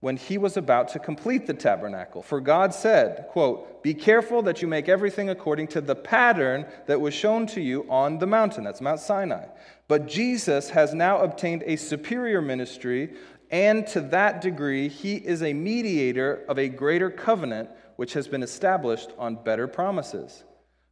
[0.01, 2.21] when he was about to complete the tabernacle.
[2.23, 6.99] For God said, quote, Be careful that you make everything according to the pattern that
[6.99, 8.63] was shown to you on the mountain.
[8.63, 9.45] That's Mount Sinai.
[9.87, 13.13] But Jesus has now obtained a superior ministry,
[13.51, 18.41] and to that degree, he is a mediator of a greater covenant which has been
[18.41, 20.43] established on better promises.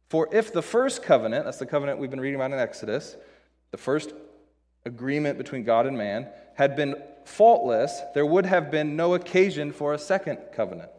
[0.08, 3.16] For if the first covenant, that's the covenant we've been reading about in Exodus,
[3.72, 4.12] the first
[4.84, 6.94] agreement between God and man, had been
[7.30, 10.90] faultless, there would have been no occasion for a second covenant.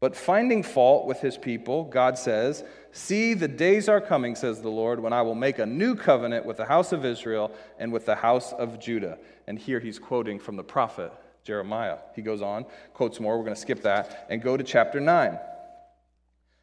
[0.00, 2.62] But finding fault with his people, God says,
[2.92, 6.46] See, the days are coming, says the Lord, when I will make a new covenant
[6.46, 9.18] with the house of Israel and with the house of Judah.
[9.46, 11.12] And here he's quoting from the prophet
[11.44, 11.98] Jeremiah.
[12.14, 13.36] He goes on, quotes more.
[13.36, 15.38] We're going to skip that and go to chapter 9.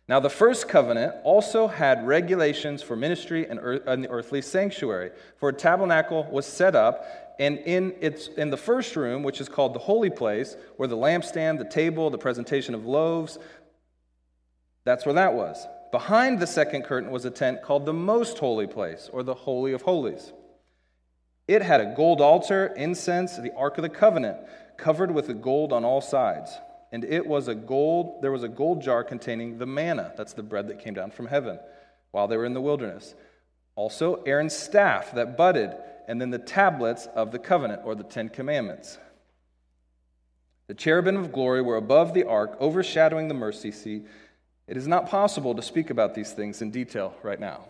[0.08, 5.12] Now, the first covenant also had regulations for ministry and, earth, and the earthly sanctuary.
[5.38, 9.50] For a tabernacle was set up, and in, its, in the first room, which is
[9.50, 13.38] called the holy place, where the lampstand, the table, the presentation of loaves,
[14.84, 15.68] that's where that was.
[15.92, 19.74] Behind the second curtain was a tent called the Most Holy Place, or the Holy
[19.74, 20.34] of Holies.
[21.48, 24.38] It had a gold altar, incense, the Ark of the Covenant,
[24.78, 26.58] covered with gold on all sides.
[26.92, 30.44] And it was a gold, there was a gold jar containing the manna, that's the
[30.44, 31.60] bread that came down from heaven
[32.12, 33.14] while they were in the wilderness.
[33.76, 35.76] Also, Aaron's staff that budded,
[36.08, 38.98] and then the tablets of the covenant, or the Ten Commandments.
[40.68, 44.06] The cherubim of glory were above the ark, overshadowing the mercy seat.
[44.68, 47.66] It is not possible to speak about these things in detail right now.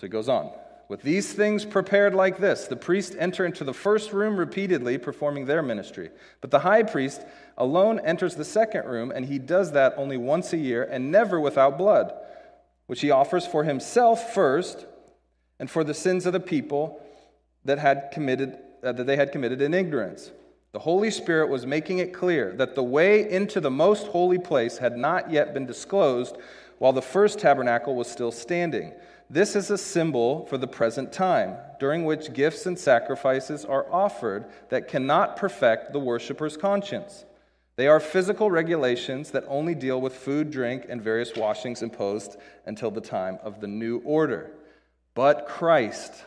[0.00, 0.50] So it goes on.
[0.88, 5.46] With these things prepared like this, the priests enter into the first room repeatedly, performing
[5.46, 6.10] their ministry.
[6.40, 7.22] But the high priest
[7.56, 11.40] alone enters the second room, and he does that only once a year and never
[11.40, 12.12] without blood,
[12.86, 14.86] which he offers for himself first
[15.58, 17.00] and for the sins of the people
[17.64, 20.30] that, had committed, uh, that they had committed in ignorance.
[20.72, 24.78] The Holy Spirit was making it clear that the way into the most holy place
[24.78, 26.36] had not yet been disclosed
[26.78, 28.92] while the first tabernacle was still standing.
[29.30, 34.46] This is a symbol for the present time, during which gifts and sacrifices are offered
[34.68, 37.24] that cannot perfect the worshiper's conscience.
[37.76, 42.90] They are physical regulations that only deal with food, drink, and various washings imposed until
[42.90, 44.50] the time of the new order.
[45.14, 46.24] But Christ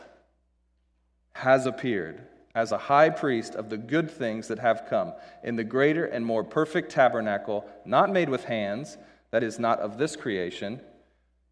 [1.38, 2.20] has appeared
[2.54, 6.24] as a high priest of the good things that have come in the greater and
[6.24, 8.96] more perfect tabernacle, not made with hands,
[9.30, 10.80] that is, not of this creation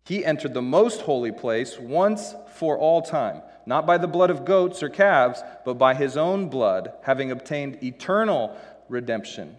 [0.07, 4.45] he entered the most holy place once for all time, not by the blood of
[4.45, 8.57] goats or calves, but by his own blood, having obtained eternal
[8.89, 9.57] redemption.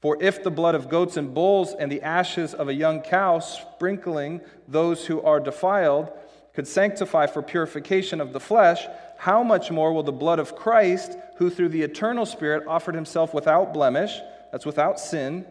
[0.00, 3.40] For if the blood of goats and bulls and the ashes of a young cow,
[3.40, 6.12] sprinkling those who are defiled,
[6.54, 8.86] could sanctify for purification of the flesh,
[9.18, 13.34] how much more will the blood of Christ, who through the eternal Spirit offered himself
[13.34, 14.20] without blemish,
[14.52, 15.46] that's without sin,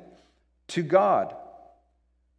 [0.69, 1.35] to God?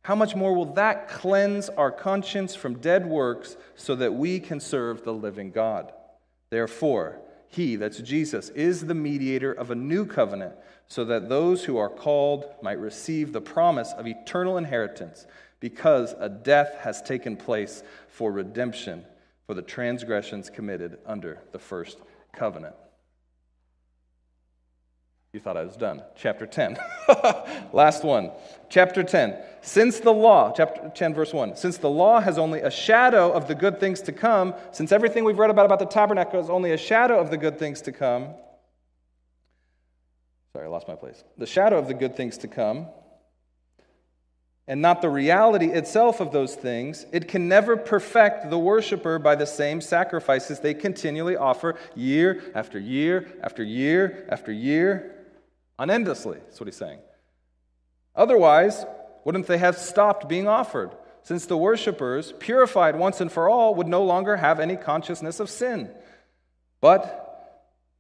[0.03, 4.61] How much more will that cleanse our conscience from dead works so that we can
[4.61, 5.93] serve the living God?
[6.51, 10.55] Therefore, he, that's Jesus, is the mediator of a new covenant
[10.89, 15.27] so that those who are called might receive the promise of eternal inheritance
[15.65, 19.03] because a death has taken place for redemption
[19.47, 21.97] for the transgressions committed under the first
[22.35, 22.75] covenant.
[25.33, 26.03] You thought I was done.
[26.17, 26.77] Chapter 10.
[27.73, 28.31] Last one.
[28.69, 29.39] Chapter 10.
[29.63, 33.49] Since the law, chapter 10, verse 1, since the law has only a shadow of
[33.49, 36.73] the good things to come, since everything we've read about about the tabernacle is only
[36.73, 38.35] a shadow of the good things to come,
[40.53, 41.25] sorry, I lost my place.
[41.39, 42.89] The shadow of the good things to come,
[44.67, 49.35] and not the reality itself of those things, it can never perfect the worshiper by
[49.35, 55.15] the same sacrifices they continually offer year after year after year after year
[55.79, 56.39] unendlessly.
[56.39, 57.01] That's what he's saying.
[58.17, 58.87] Otherwise,
[59.25, 60.93] wouldn't they have stopped being offered?
[61.23, 65.51] Since the worshippers, purified once and for all, would no longer have any consciousness of
[65.51, 65.91] sin.
[66.81, 67.21] But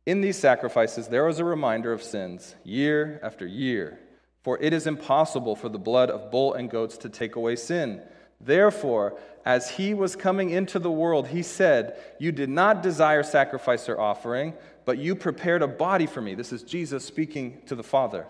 [0.07, 3.99] in these sacrifices, there was a reminder of sins year after year.
[4.45, 8.01] For it is impossible for the blood of bull and goats to take away sin.
[8.41, 13.89] Therefore, as he was coming into the world, he said, You did not desire sacrifice
[13.89, 14.55] or offering
[14.85, 16.35] but you prepared a body for me.
[16.35, 18.27] This is Jesus speaking to the Father.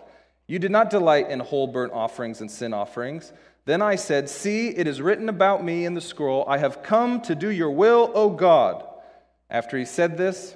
[0.47, 3.33] You did not delight in whole burnt offerings and sin offerings.
[3.65, 7.21] Then I said, See, it is written about me in the scroll, I have come
[7.21, 8.85] to do your will, O God.
[9.49, 10.55] After he said this,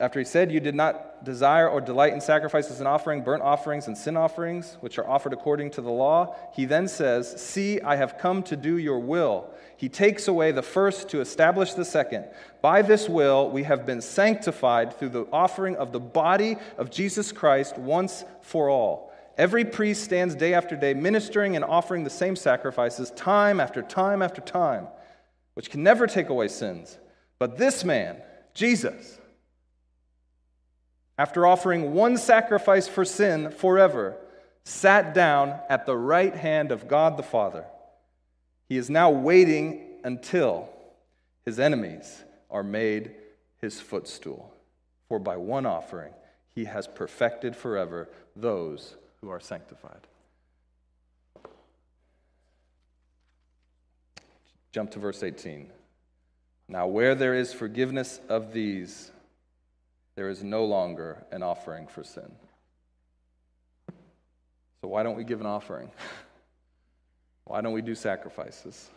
[0.00, 3.86] after he said, You did not desire or delight in sacrifices and offering, burnt offerings
[3.86, 7.96] and sin offerings, which are offered according to the law, he then says, See, I
[7.96, 9.50] have come to do your will.
[9.76, 12.26] He takes away the first to establish the second.
[12.62, 17.30] By this will, we have been sanctified through the offering of the body of Jesus
[17.30, 19.12] Christ once for all.
[19.36, 24.22] Every priest stands day after day ministering and offering the same sacrifices time after time
[24.22, 24.86] after time,
[25.54, 26.98] which can never take away sins.
[27.38, 28.16] But this man,
[28.54, 29.18] Jesus,
[31.20, 34.16] after offering one sacrifice for sin forever,
[34.64, 37.66] sat down at the right hand of God the Father.
[38.70, 40.70] He is now waiting until
[41.44, 43.10] his enemies are made
[43.60, 44.50] his footstool.
[45.10, 46.14] For by one offering
[46.54, 50.06] he has perfected forever those who are sanctified.
[54.72, 55.68] Jump to verse 18.
[56.66, 59.12] Now, where there is forgiveness of these,
[60.20, 62.30] there is no longer an offering for sin.
[64.82, 65.90] So, why don't we give an offering?
[67.46, 68.90] Why don't we do sacrifices?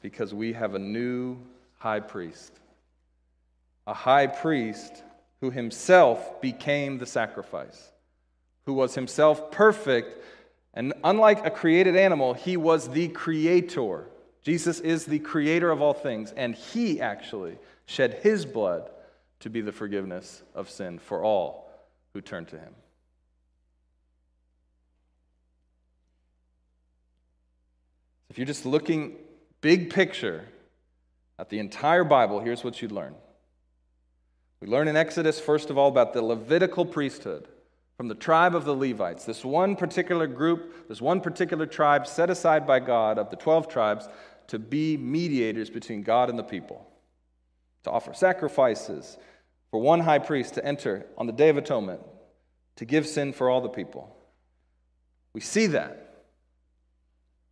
[0.00, 1.38] Because we have a new
[1.80, 2.52] high priest,
[3.88, 5.02] a high priest
[5.40, 7.90] who himself became the sacrifice,
[8.64, 10.22] who was himself perfect
[10.72, 14.06] And unlike a created animal, he was the creator.
[14.42, 18.88] Jesus is the creator of all things, and he actually shed his blood
[19.42, 21.70] to be the forgiveness of sin for all
[22.14, 22.74] who turn to him.
[28.30, 29.16] If you're just looking
[29.60, 30.46] big picture
[31.38, 33.14] at the entire Bible, here's what you'd learn.
[34.60, 37.48] We learn in Exodus, first of all, about the Levitical priesthood
[37.96, 42.30] from the tribe of the Levites, this one particular group, this one particular tribe set
[42.30, 44.08] aside by God of the 12 tribes
[44.46, 46.86] to be mediators between God and the people,
[47.82, 49.18] to offer sacrifices
[49.72, 52.02] for one high priest to enter on the Day of Atonement,
[52.76, 54.14] to give sin for all the people.
[55.32, 56.24] We see that,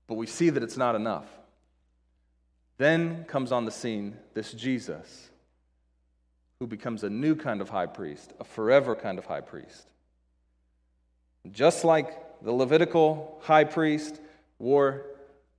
[0.06, 1.26] but we see that it's not enough.
[2.76, 5.30] Then comes on the scene this Jesus,
[6.58, 9.86] who becomes a new kind of high priest, a forever kind of high priest.
[11.50, 14.20] Just like the Levitical high priest
[14.58, 15.06] wore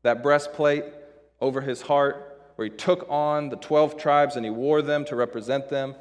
[0.04, 0.86] that breastplate
[1.40, 5.16] over his heart, where he took on the 12 tribes and he wore them to
[5.16, 5.96] represent them,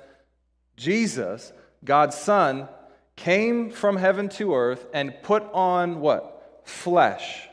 [0.80, 1.52] Jesus,
[1.84, 2.66] God's Son,
[3.14, 6.62] came from heaven to earth and put on what?
[6.64, 7.46] Flesh.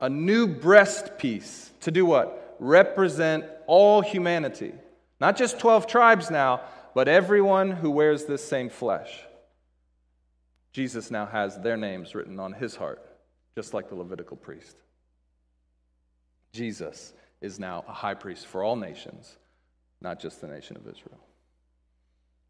[0.00, 2.56] A new breastpiece to do what?
[2.58, 4.72] Represent all humanity.
[5.20, 6.62] Not just 12 tribes now,
[6.92, 9.20] but everyone who wears this same flesh.
[10.72, 13.00] Jesus now has their names written on his heart,
[13.54, 14.76] just like the Levitical priest.
[16.52, 19.36] Jesus is now a high priest for all nations,
[20.00, 21.20] not just the nation of Israel.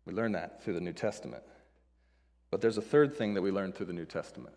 [0.09, 1.43] We learn that through the New Testament.
[2.51, 4.55] But there's a third thing that we learn through the New Testament.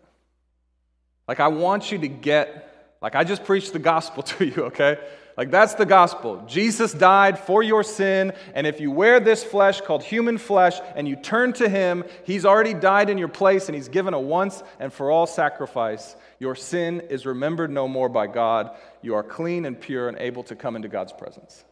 [1.28, 4.96] Like, I want you to get, like, I just preached the gospel to you, okay?
[5.36, 6.42] Like, that's the gospel.
[6.48, 11.06] Jesus died for your sin, and if you wear this flesh called human flesh and
[11.06, 14.62] you turn to Him, He's already died in your place and He's given a once
[14.80, 16.16] and for all sacrifice.
[16.38, 18.74] Your sin is remembered no more by God.
[19.02, 21.62] You are clean and pure and able to come into God's presence.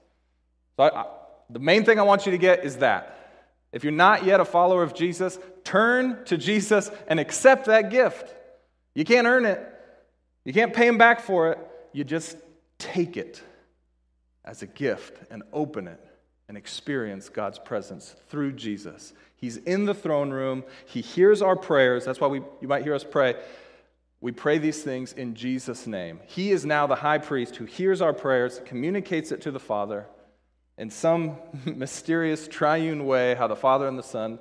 [0.76, 1.06] So, I, I,
[1.48, 3.16] the main thing I want you to get is that.
[3.72, 8.34] If you're not yet a follower of Jesus, turn to Jesus and accept that gift.
[8.94, 9.60] You can't earn it,
[10.44, 11.58] you can't pay Him back for it.
[11.92, 12.36] You just
[12.78, 13.42] take it
[14.44, 16.00] as a gift and open it
[16.48, 19.12] and experience God's presence through Jesus.
[19.36, 20.64] He's in the throne room.
[20.86, 22.04] He hears our prayers.
[22.04, 23.36] That's why we, you might hear us pray.
[24.20, 26.20] We pray these things in Jesus' name.
[26.26, 30.06] He is now the high priest who hears our prayers, communicates it to the Father
[30.80, 34.40] in some mysterious triune way, how the Father and the Son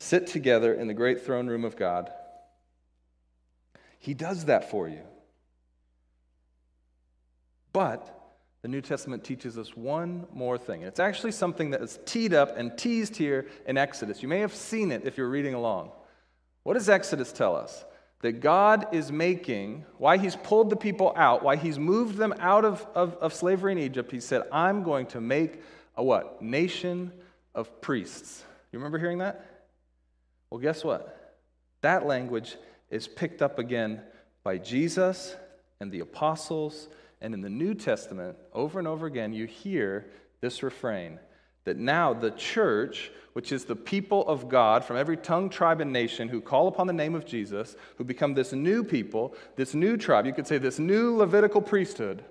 [0.00, 2.12] sit together in the great throne room of God.
[4.00, 5.02] He does that for you.
[7.72, 8.12] But
[8.62, 10.80] the New Testament teaches us one more thing.
[10.80, 14.20] and It's actually something that is teed up and teased here in Exodus.
[14.20, 15.92] You may have seen it if you're reading along.
[16.64, 17.84] What does Exodus tell us?
[18.22, 22.64] That God is making, why He's pulled the people out, why He's moved them out
[22.64, 25.62] of, of, of slavery in Egypt, He said, I'm going to make
[25.96, 26.40] a what?
[26.40, 27.12] Nation
[27.54, 28.44] of priests.
[28.72, 29.44] You remember hearing that?
[30.50, 31.36] Well, guess what?
[31.82, 32.56] That language
[32.90, 34.00] is picked up again
[34.44, 35.36] by Jesus
[35.80, 36.88] and the apostles
[37.22, 40.06] and in the New Testament, over and over again, you hear
[40.40, 41.20] this refrain
[41.64, 45.92] that now the church, which is the people of God from every tongue, tribe, and
[45.92, 49.96] nation who call upon the name of Jesus, who become this new people, this new
[49.96, 52.24] tribe, you could say this new Levitical priesthood,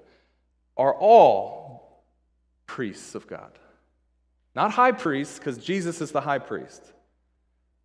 [0.78, 2.04] are all
[2.66, 3.52] priests of God.
[4.56, 6.84] Not high priests, because Jesus is the high priest.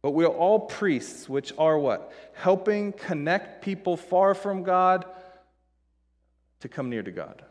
[0.03, 2.13] But we're all priests, which are what?
[2.35, 5.05] Helping connect people far from God
[6.61, 7.43] to come near to God.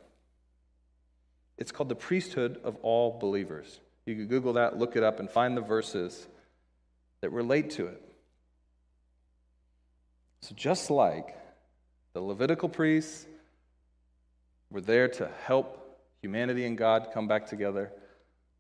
[1.58, 3.80] It's called the priesthood of all believers.
[4.06, 6.28] You can Google that, look it up, and find the verses
[7.22, 8.02] that relate to it.
[10.42, 11.36] So, just like
[12.14, 13.26] the Levitical priests
[14.70, 17.92] were there to help humanity and God come back together,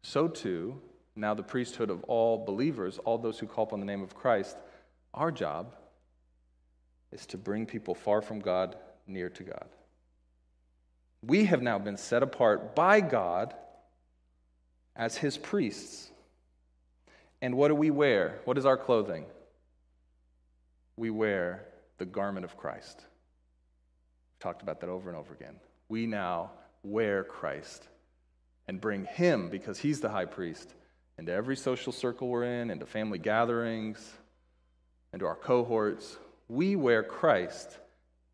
[0.01, 0.81] so too,
[1.15, 4.57] now the priesthood of all believers, all those who call upon the name of Christ,
[5.13, 5.75] our job
[7.11, 8.75] is to bring people far from God
[9.07, 9.67] near to God.
[11.21, 13.53] We have now been set apart by God
[14.95, 16.09] as his priests.
[17.41, 18.39] And what do we wear?
[18.45, 19.25] What is our clothing?
[20.97, 21.65] We wear
[21.97, 22.97] the garment of Christ.
[22.97, 25.55] We've talked about that over and over again.
[25.89, 26.51] We now
[26.83, 27.87] wear Christ
[28.67, 30.73] and bring him, because he's the high priest,
[31.17, 34.13] into every social circle we're in, into family gatherings,
[35.13, 36.17] into our cohorts.
[36.49, 37.77] We wear Christ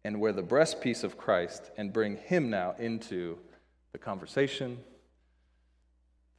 [0.03, 3.37] and wear the breastpiece of Christ and bring him now into
[3.91, 4.79] the conversation,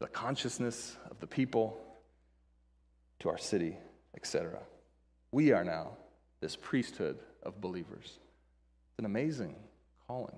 [0.02, 1.78] the consciousness of the people,
[3.20, 3.76] to our city,
[4.16, 4.58] etc.
[5.30, 5.92] We are now
[6.40, 8.06] this priesthood of believers.
[8.06, 9.54] It's an amazing
[10.08, 10.34] calling.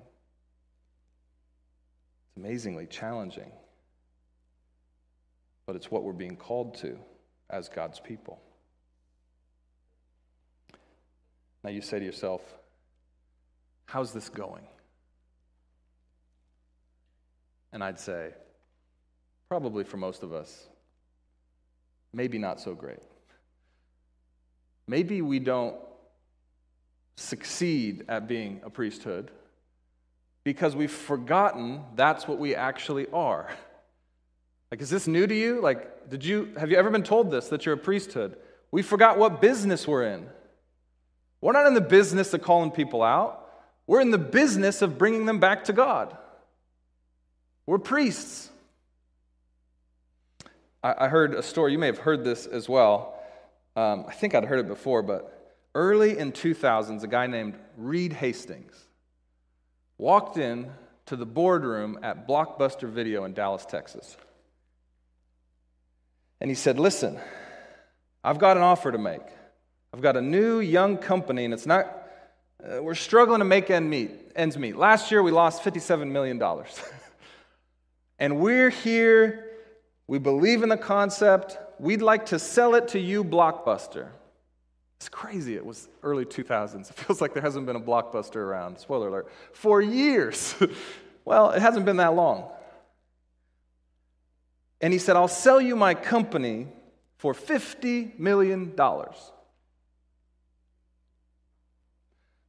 [2.26, 3.50] It's amazingly challenging.
[5.64, 6.98] But it's what we're being called to
[7.48, 8.38] as God's people.
[11.62, 12.42] Now you say to yourself,
[13.86, 14.66] How's this going?
[17.72, 18.34] And I'd say,
[19.54, 20.66] probably for most of us,
[22.12, 22.98] maybe not so great.
[24.88, 25.76] Maybe we don't
[27.14, 29.30] succeed at being a priesthood
[30.42, 33.48] because we've forgotten that's what we actually are.
[34.72, 35.60] Like, is this new to you?
[35.60, 38.36] Like, did you have you ever been told this that you're a priesthood?
[38.72, 40.26] We forgot what business we're in.
[41.40, 43.48] We're not in the business of calling people out.
[43.86, 46.16] We're in the business of bringing them back to God.
[47.66, 48.50] We're priests.
[50.84, 53.18] I, heard a story, you may have heard this as well.
[53.74, 58.12] Um, I think I'd heard it before, but early in 2000s, a guy named Reed
[58.12, 58.78] Hastings
[59.96, 60.70] walked in
[61.06, 64.14] to the boardroom at Blockbuster Video in Dallas, Texas.
[66.42, 67.18] And he said, Listen,
[68.22, 69.22] I've got an offer to make.
[69.94, 71.86] I've got a new young company, and it's not,
[72.62, 74.76] uh, we're struggling to make end meet, ends meet.
[74.76, 76.42] Last year, we lost $57 million.
[78.18, 79.53] and we're here,
[80.06, 84.08] we believe in the concept, we'd like to sell it to you, Blockbuster.
[85.04, 85.54] It's crazy.
[85.54, 86.88] It was early 2000s.
[86.88, 90.54] It feels like there hasn't been a blockbuster around, spoiler alert, for years.
[91.26, 92.50] well, it hasn't been that long.
[94.80, 96.68] And he said, I'll sell you my company
[97.18, 98.74] for $50 million.
[98.76, 99.12] The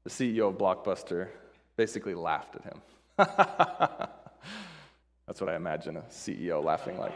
[0.06, 1.28] CEO of Blockbuster
[1.76, 2.82] basically laughed at him.
[5.28, 7.14] That's what I imagine a CEO laughing like.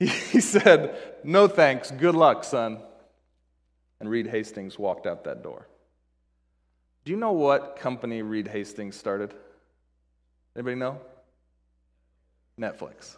[0.32, 2.80] he said, No thanks, good luck, son
[4.00, 5.68] and Reed Hastings walked out that door.
[7.04, 9.34] Do you know what company Reed Hastings started?
[10.56, 11.00] Anybody know?
[12.58, 13.16] Netflix.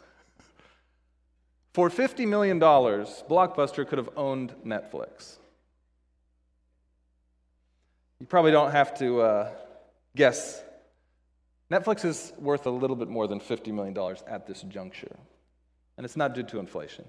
[1.73, 5.39] For $50 million, Blockbuster could have owned Netflix.
[8.21, 9.51] You probably don't have to uh,
[10.15, 10.63] guess.
[11.71, 15.17] Netflix is worth a little bit more than $50 million at this juncture,
[15.97, 17.05] and it's not due to inflation.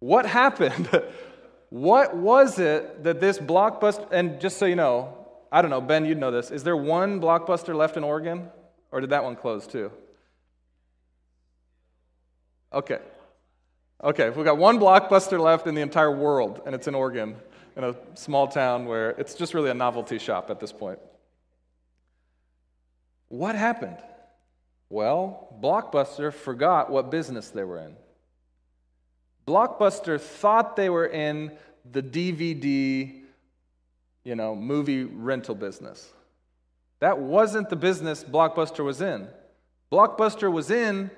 [0.00, 0.88] What happened
[1.74, 6.04] What was it that this blockbuster, and just so you know, I don't know, Ben,
[6.04, 6.52] you'd know this.
[6.52, 8.48] Is there one blockbuster left in Oregon?
[8.92, 9.90] Or did that one close too?
[12.72, 13.00] Okay.
[14.04, 17.34] Okay, we've got one blockbuster left in the entire world, and it's in Oregon,
[17.76, 21.00] in a small town where it's just really a novelty shop at this point.
[23.26, 23.98] What happened?
[24.94, 27.96] Well, Blockbuster forgot what business they were in.
[29.44, 31.50] Blockbuster thought they were in
[31.90, 33.22] the DVD,
[34.22, 36.08] you know, movie rental business.
[37.00, 39.26] That wasn't the business Blockbuster was in.
[39.90, 41.10] Blockbuster was in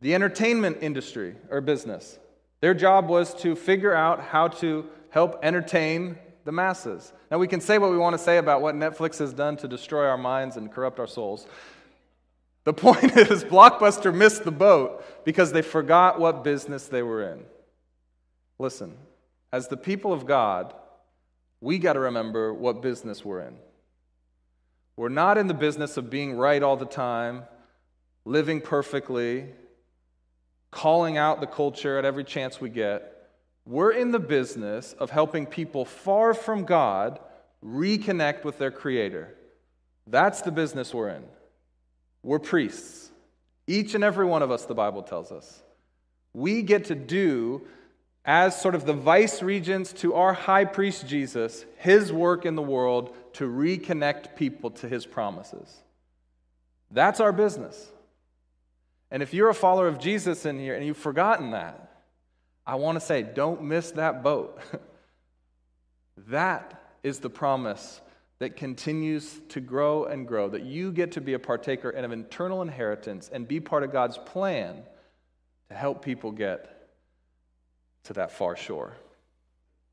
[0.00, 2.16] the entertainment industry or business.
[2.60, 7.12] Their job was to figure out how to help entertain the masses.
[7.28, 9.66] Now, we can say what we want to say about what Netflix has done to
[9.66, 11.48] destroy our minds and corrupt our souls.
[12.64, 17.44] The point is, Blockbuster missed the boat because they forgot what business they were in.
[18.58, 18.96] Listen,
[19.52, 20.74] as the people of God,
[21.60, 23.56] we got to remember what business we're in.
[24.96, 27.44] We're not in the business of being right all the time,
[28.24, 29.46] living perfectly,
[30.70, 33.10] calling out the culture at every chance we get.
[33.66, 37.18] We're in the business of helping people far from God
[37.64, 39.34] reconnect with their Creator.
[40.06, 41.24] That's the business we're in.
[42.24, 43.10] We're priests.
[43.66, 45.62] Each and every one of us, the Bible tells us.
[46.32, 47.66] We get to do,
[48.24, 52.62] as sort of the vice regents to our high priest Jesus, his work in the
[52.62, 55.72] world to reconnect people to his promises.
[56.90, 57.90] That's our business.
[59.10, 61.92] And if you're a follower of Jesus in here and you've forgotten that,
[62.66, 64.58] I want to say, don't miss that boat.
[66.28, 68.00] that is the promise
[68.40, 72.12] that continues to grow and grow, that you get to be a partaker in an
[72.12, 74.82] eternal inheritance and be part of God's plan
[75.68, 76.88] to help people get
[78.04, 78.92] to that far shore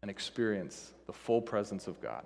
[0.01, 2.23] and experience the full presence of God.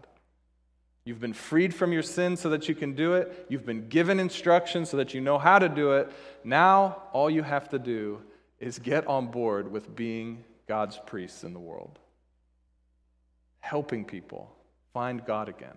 [1.03, 3.45] You've been freed from your sin so that you can do it.
[3.47, 6.11] You've been given instructions so that you know how to do it.
[6.43, 8.21] Now, all you have to do
[8.59, 11.99] is get on board with being God's priests in the world,
[13.59, 14.51] helping people
[14.93, 15.75] find God again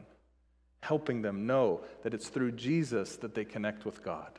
[0.80, 4.38] helping them know that it's through Jesus that they connect with God,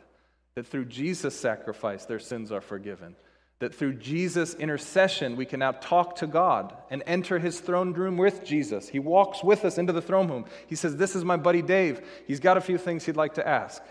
[0.56, 3.16] that through Jesus' sacrifice their sins are forgiven,
[3.60, 8.16] That through Jesus' intercession, we can now talk to God and enter his throne room
[8.16, 8.88] with Jesus.
[8.88, 10.46] He walks with us into the throne room.
[10.68, 12.02] He says, This is my buddy Dave.
[12.26, 13.84] He's got a few things he'd like to ask.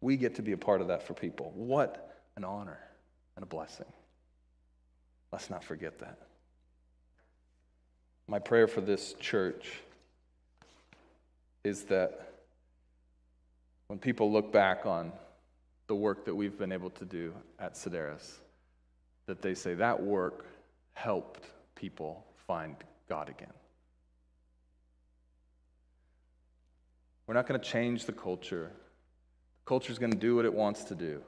[0.00, 1.52] We get to be a part of that for people.
[1.54, 2.78] What an honor
[3.34, 3.92] and a blessing.
[5.32, 6.18] Let's not forget that.
[8.30, 9.80] My prayer for this church
[11.64, 12.28] is that
[13.88, 15.10] when people look back on
[15.88, 18.34] the work that we've been able to do at Sedaris,
[19.26, 20.46] that they say that work
[20.92, 22.76] helped people find
[23.08, 23.52] God again.
[27.26, 28.70] We're not going to change the culture.
[28.70, 31.20] The culture is going to do what it wants to do.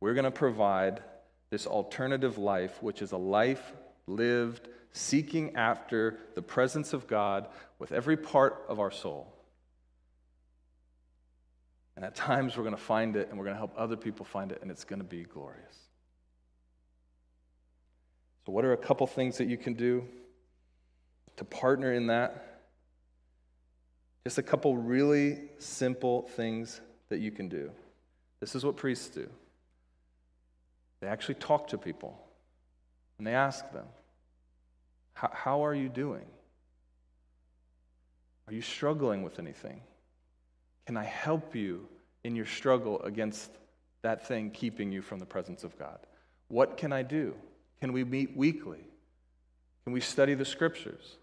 [0.00, 1.02] We're going to provide
[1.48, 3.72] this alternative life, which is a life
[4.06, 9.32] lived seeking after the presence of God with every part of our soul.
[11.96, 14.24] And at times we're going to find it and we're going to help other people
[14.24, 15.76] find it, and it's going to be glorious.
[18.46, 20.04] So, what are a couple things that you can do
[21.36, 22.60] to partner in that?
[24.24, 27.70] Just a couple really simple things that you can do.
[28.40, 29.28] This is what priests do
[31.00, 32.16] they actually talk to people
[33.18, 33.86] and they ask them,
[35.14, 36.26] How are you doing?
[38.48, 39.80] Are you struggling with anything?
[40.86, 41.88] Can I help you
[42.24, 43.50] in your struggle against
[44.02, 45.98] that thing keeping you from the presence of God?
[46.48, 47.34] What can I do?
[47.80, 48.84] Can we meet weekly?
[49.84, 51.16] Can we study the scriptures?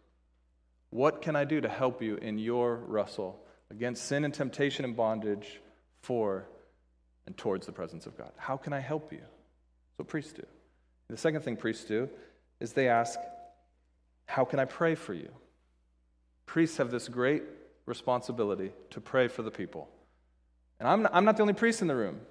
[0.91, 4.95] What can I do to help you in your wrestle against sin and temptation and
[4.95, 5.61] bondage
[6.01, 6.47] for
[7.27, 8.31] and towards the presence of God?
[8.37, 9.19] How can I help you?
[9.19, 10.45] That's what priests do.
[11.09, 12.09] The second thing priests do
[12.59, 13.19] is they ask,
[14.29, 15.31] How can I pray for you?
[16.45, 17.41] Priests have this great
[17.87, 19.89] responsibility to pray for the people.
[20.79, 22.21] And I'm not, I'm not the only priest in the room.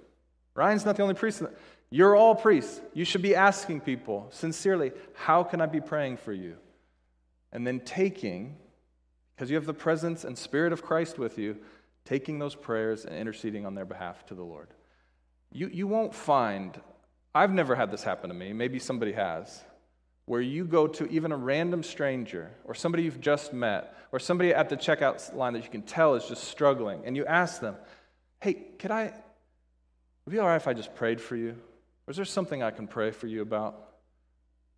[0.55, 1.41] Ryan's not the only priest.
[1.41, 1.51] The,
[1.91, 2.81] you're all priests.
[2.95, 6.57] You should be asking people sincerely, how can I be praying for you?
[7.51, 8.59] And then taking,
[9.35, 11.57] because you have the presence and spirit of Christ with you,
[12.05, 14.69] taking those prayers and interceding on their behalf to the Lord.
[15.51, 16.81] You, you won't find,
[17.35, 19.65] I've never had this happen to me, maybe somebody has,
[20.29, 24.53] where you go to even a random stranger or somebody you've just met or somebody
[24.53, 27.74] at the checkout line that you can tell is just struggling and you ask them,
[28.41, 29.12] hey, could I, would
[30.26, 31.57] it be all right if I just prayed for you?
[32.07, 33.89] Or is there something I can pray for you about?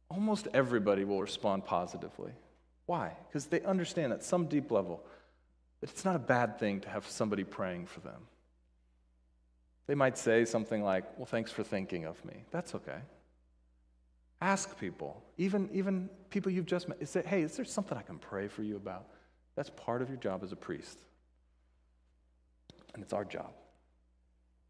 [0.09, 2.31] Almost everybody will respond positively.
[2.87, 3.17] Why?
[3.29, 5.05] Because they understand at some deep level
[5.81, 8.23] that it's not a bad thing to have somebody praying for them.
[9.89, 12.45] They might say something like, Well, thanks for thinking of me.
[12.53, 12.99] That's okay.
[14.41, 18.19] Ask people, even, even people you've just met, say, hey, is there something I can
[18.19, 19.07] pray for you about?
[19.55, 20.99] That's part of your job as a priest.
[22.95, 23.53] And it's our job.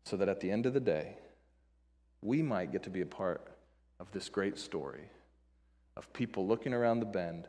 [0.05, 1.17] So that at the end of the day,
[2.23, 3.47] we might get to be a part
[4.01, 5.09] of this great story
[5.97, 7.47] of people looking around the bend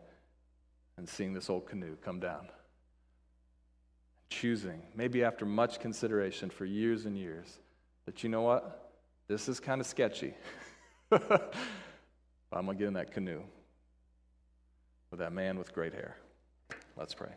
[0.97, 2.47] and seeing this old canoe come down.
[4.29, 7.57] Choosing, maybe after much consideration for years and years,
[8.05, 8.91] that you know what?
[9.27, 10.33] This is kind of sketchy.
[12.51, 13.41] But I'm going to get in that canoe
[15.09, 16.17] with that man with great hair.
[16.97, 17.31] Let's pray.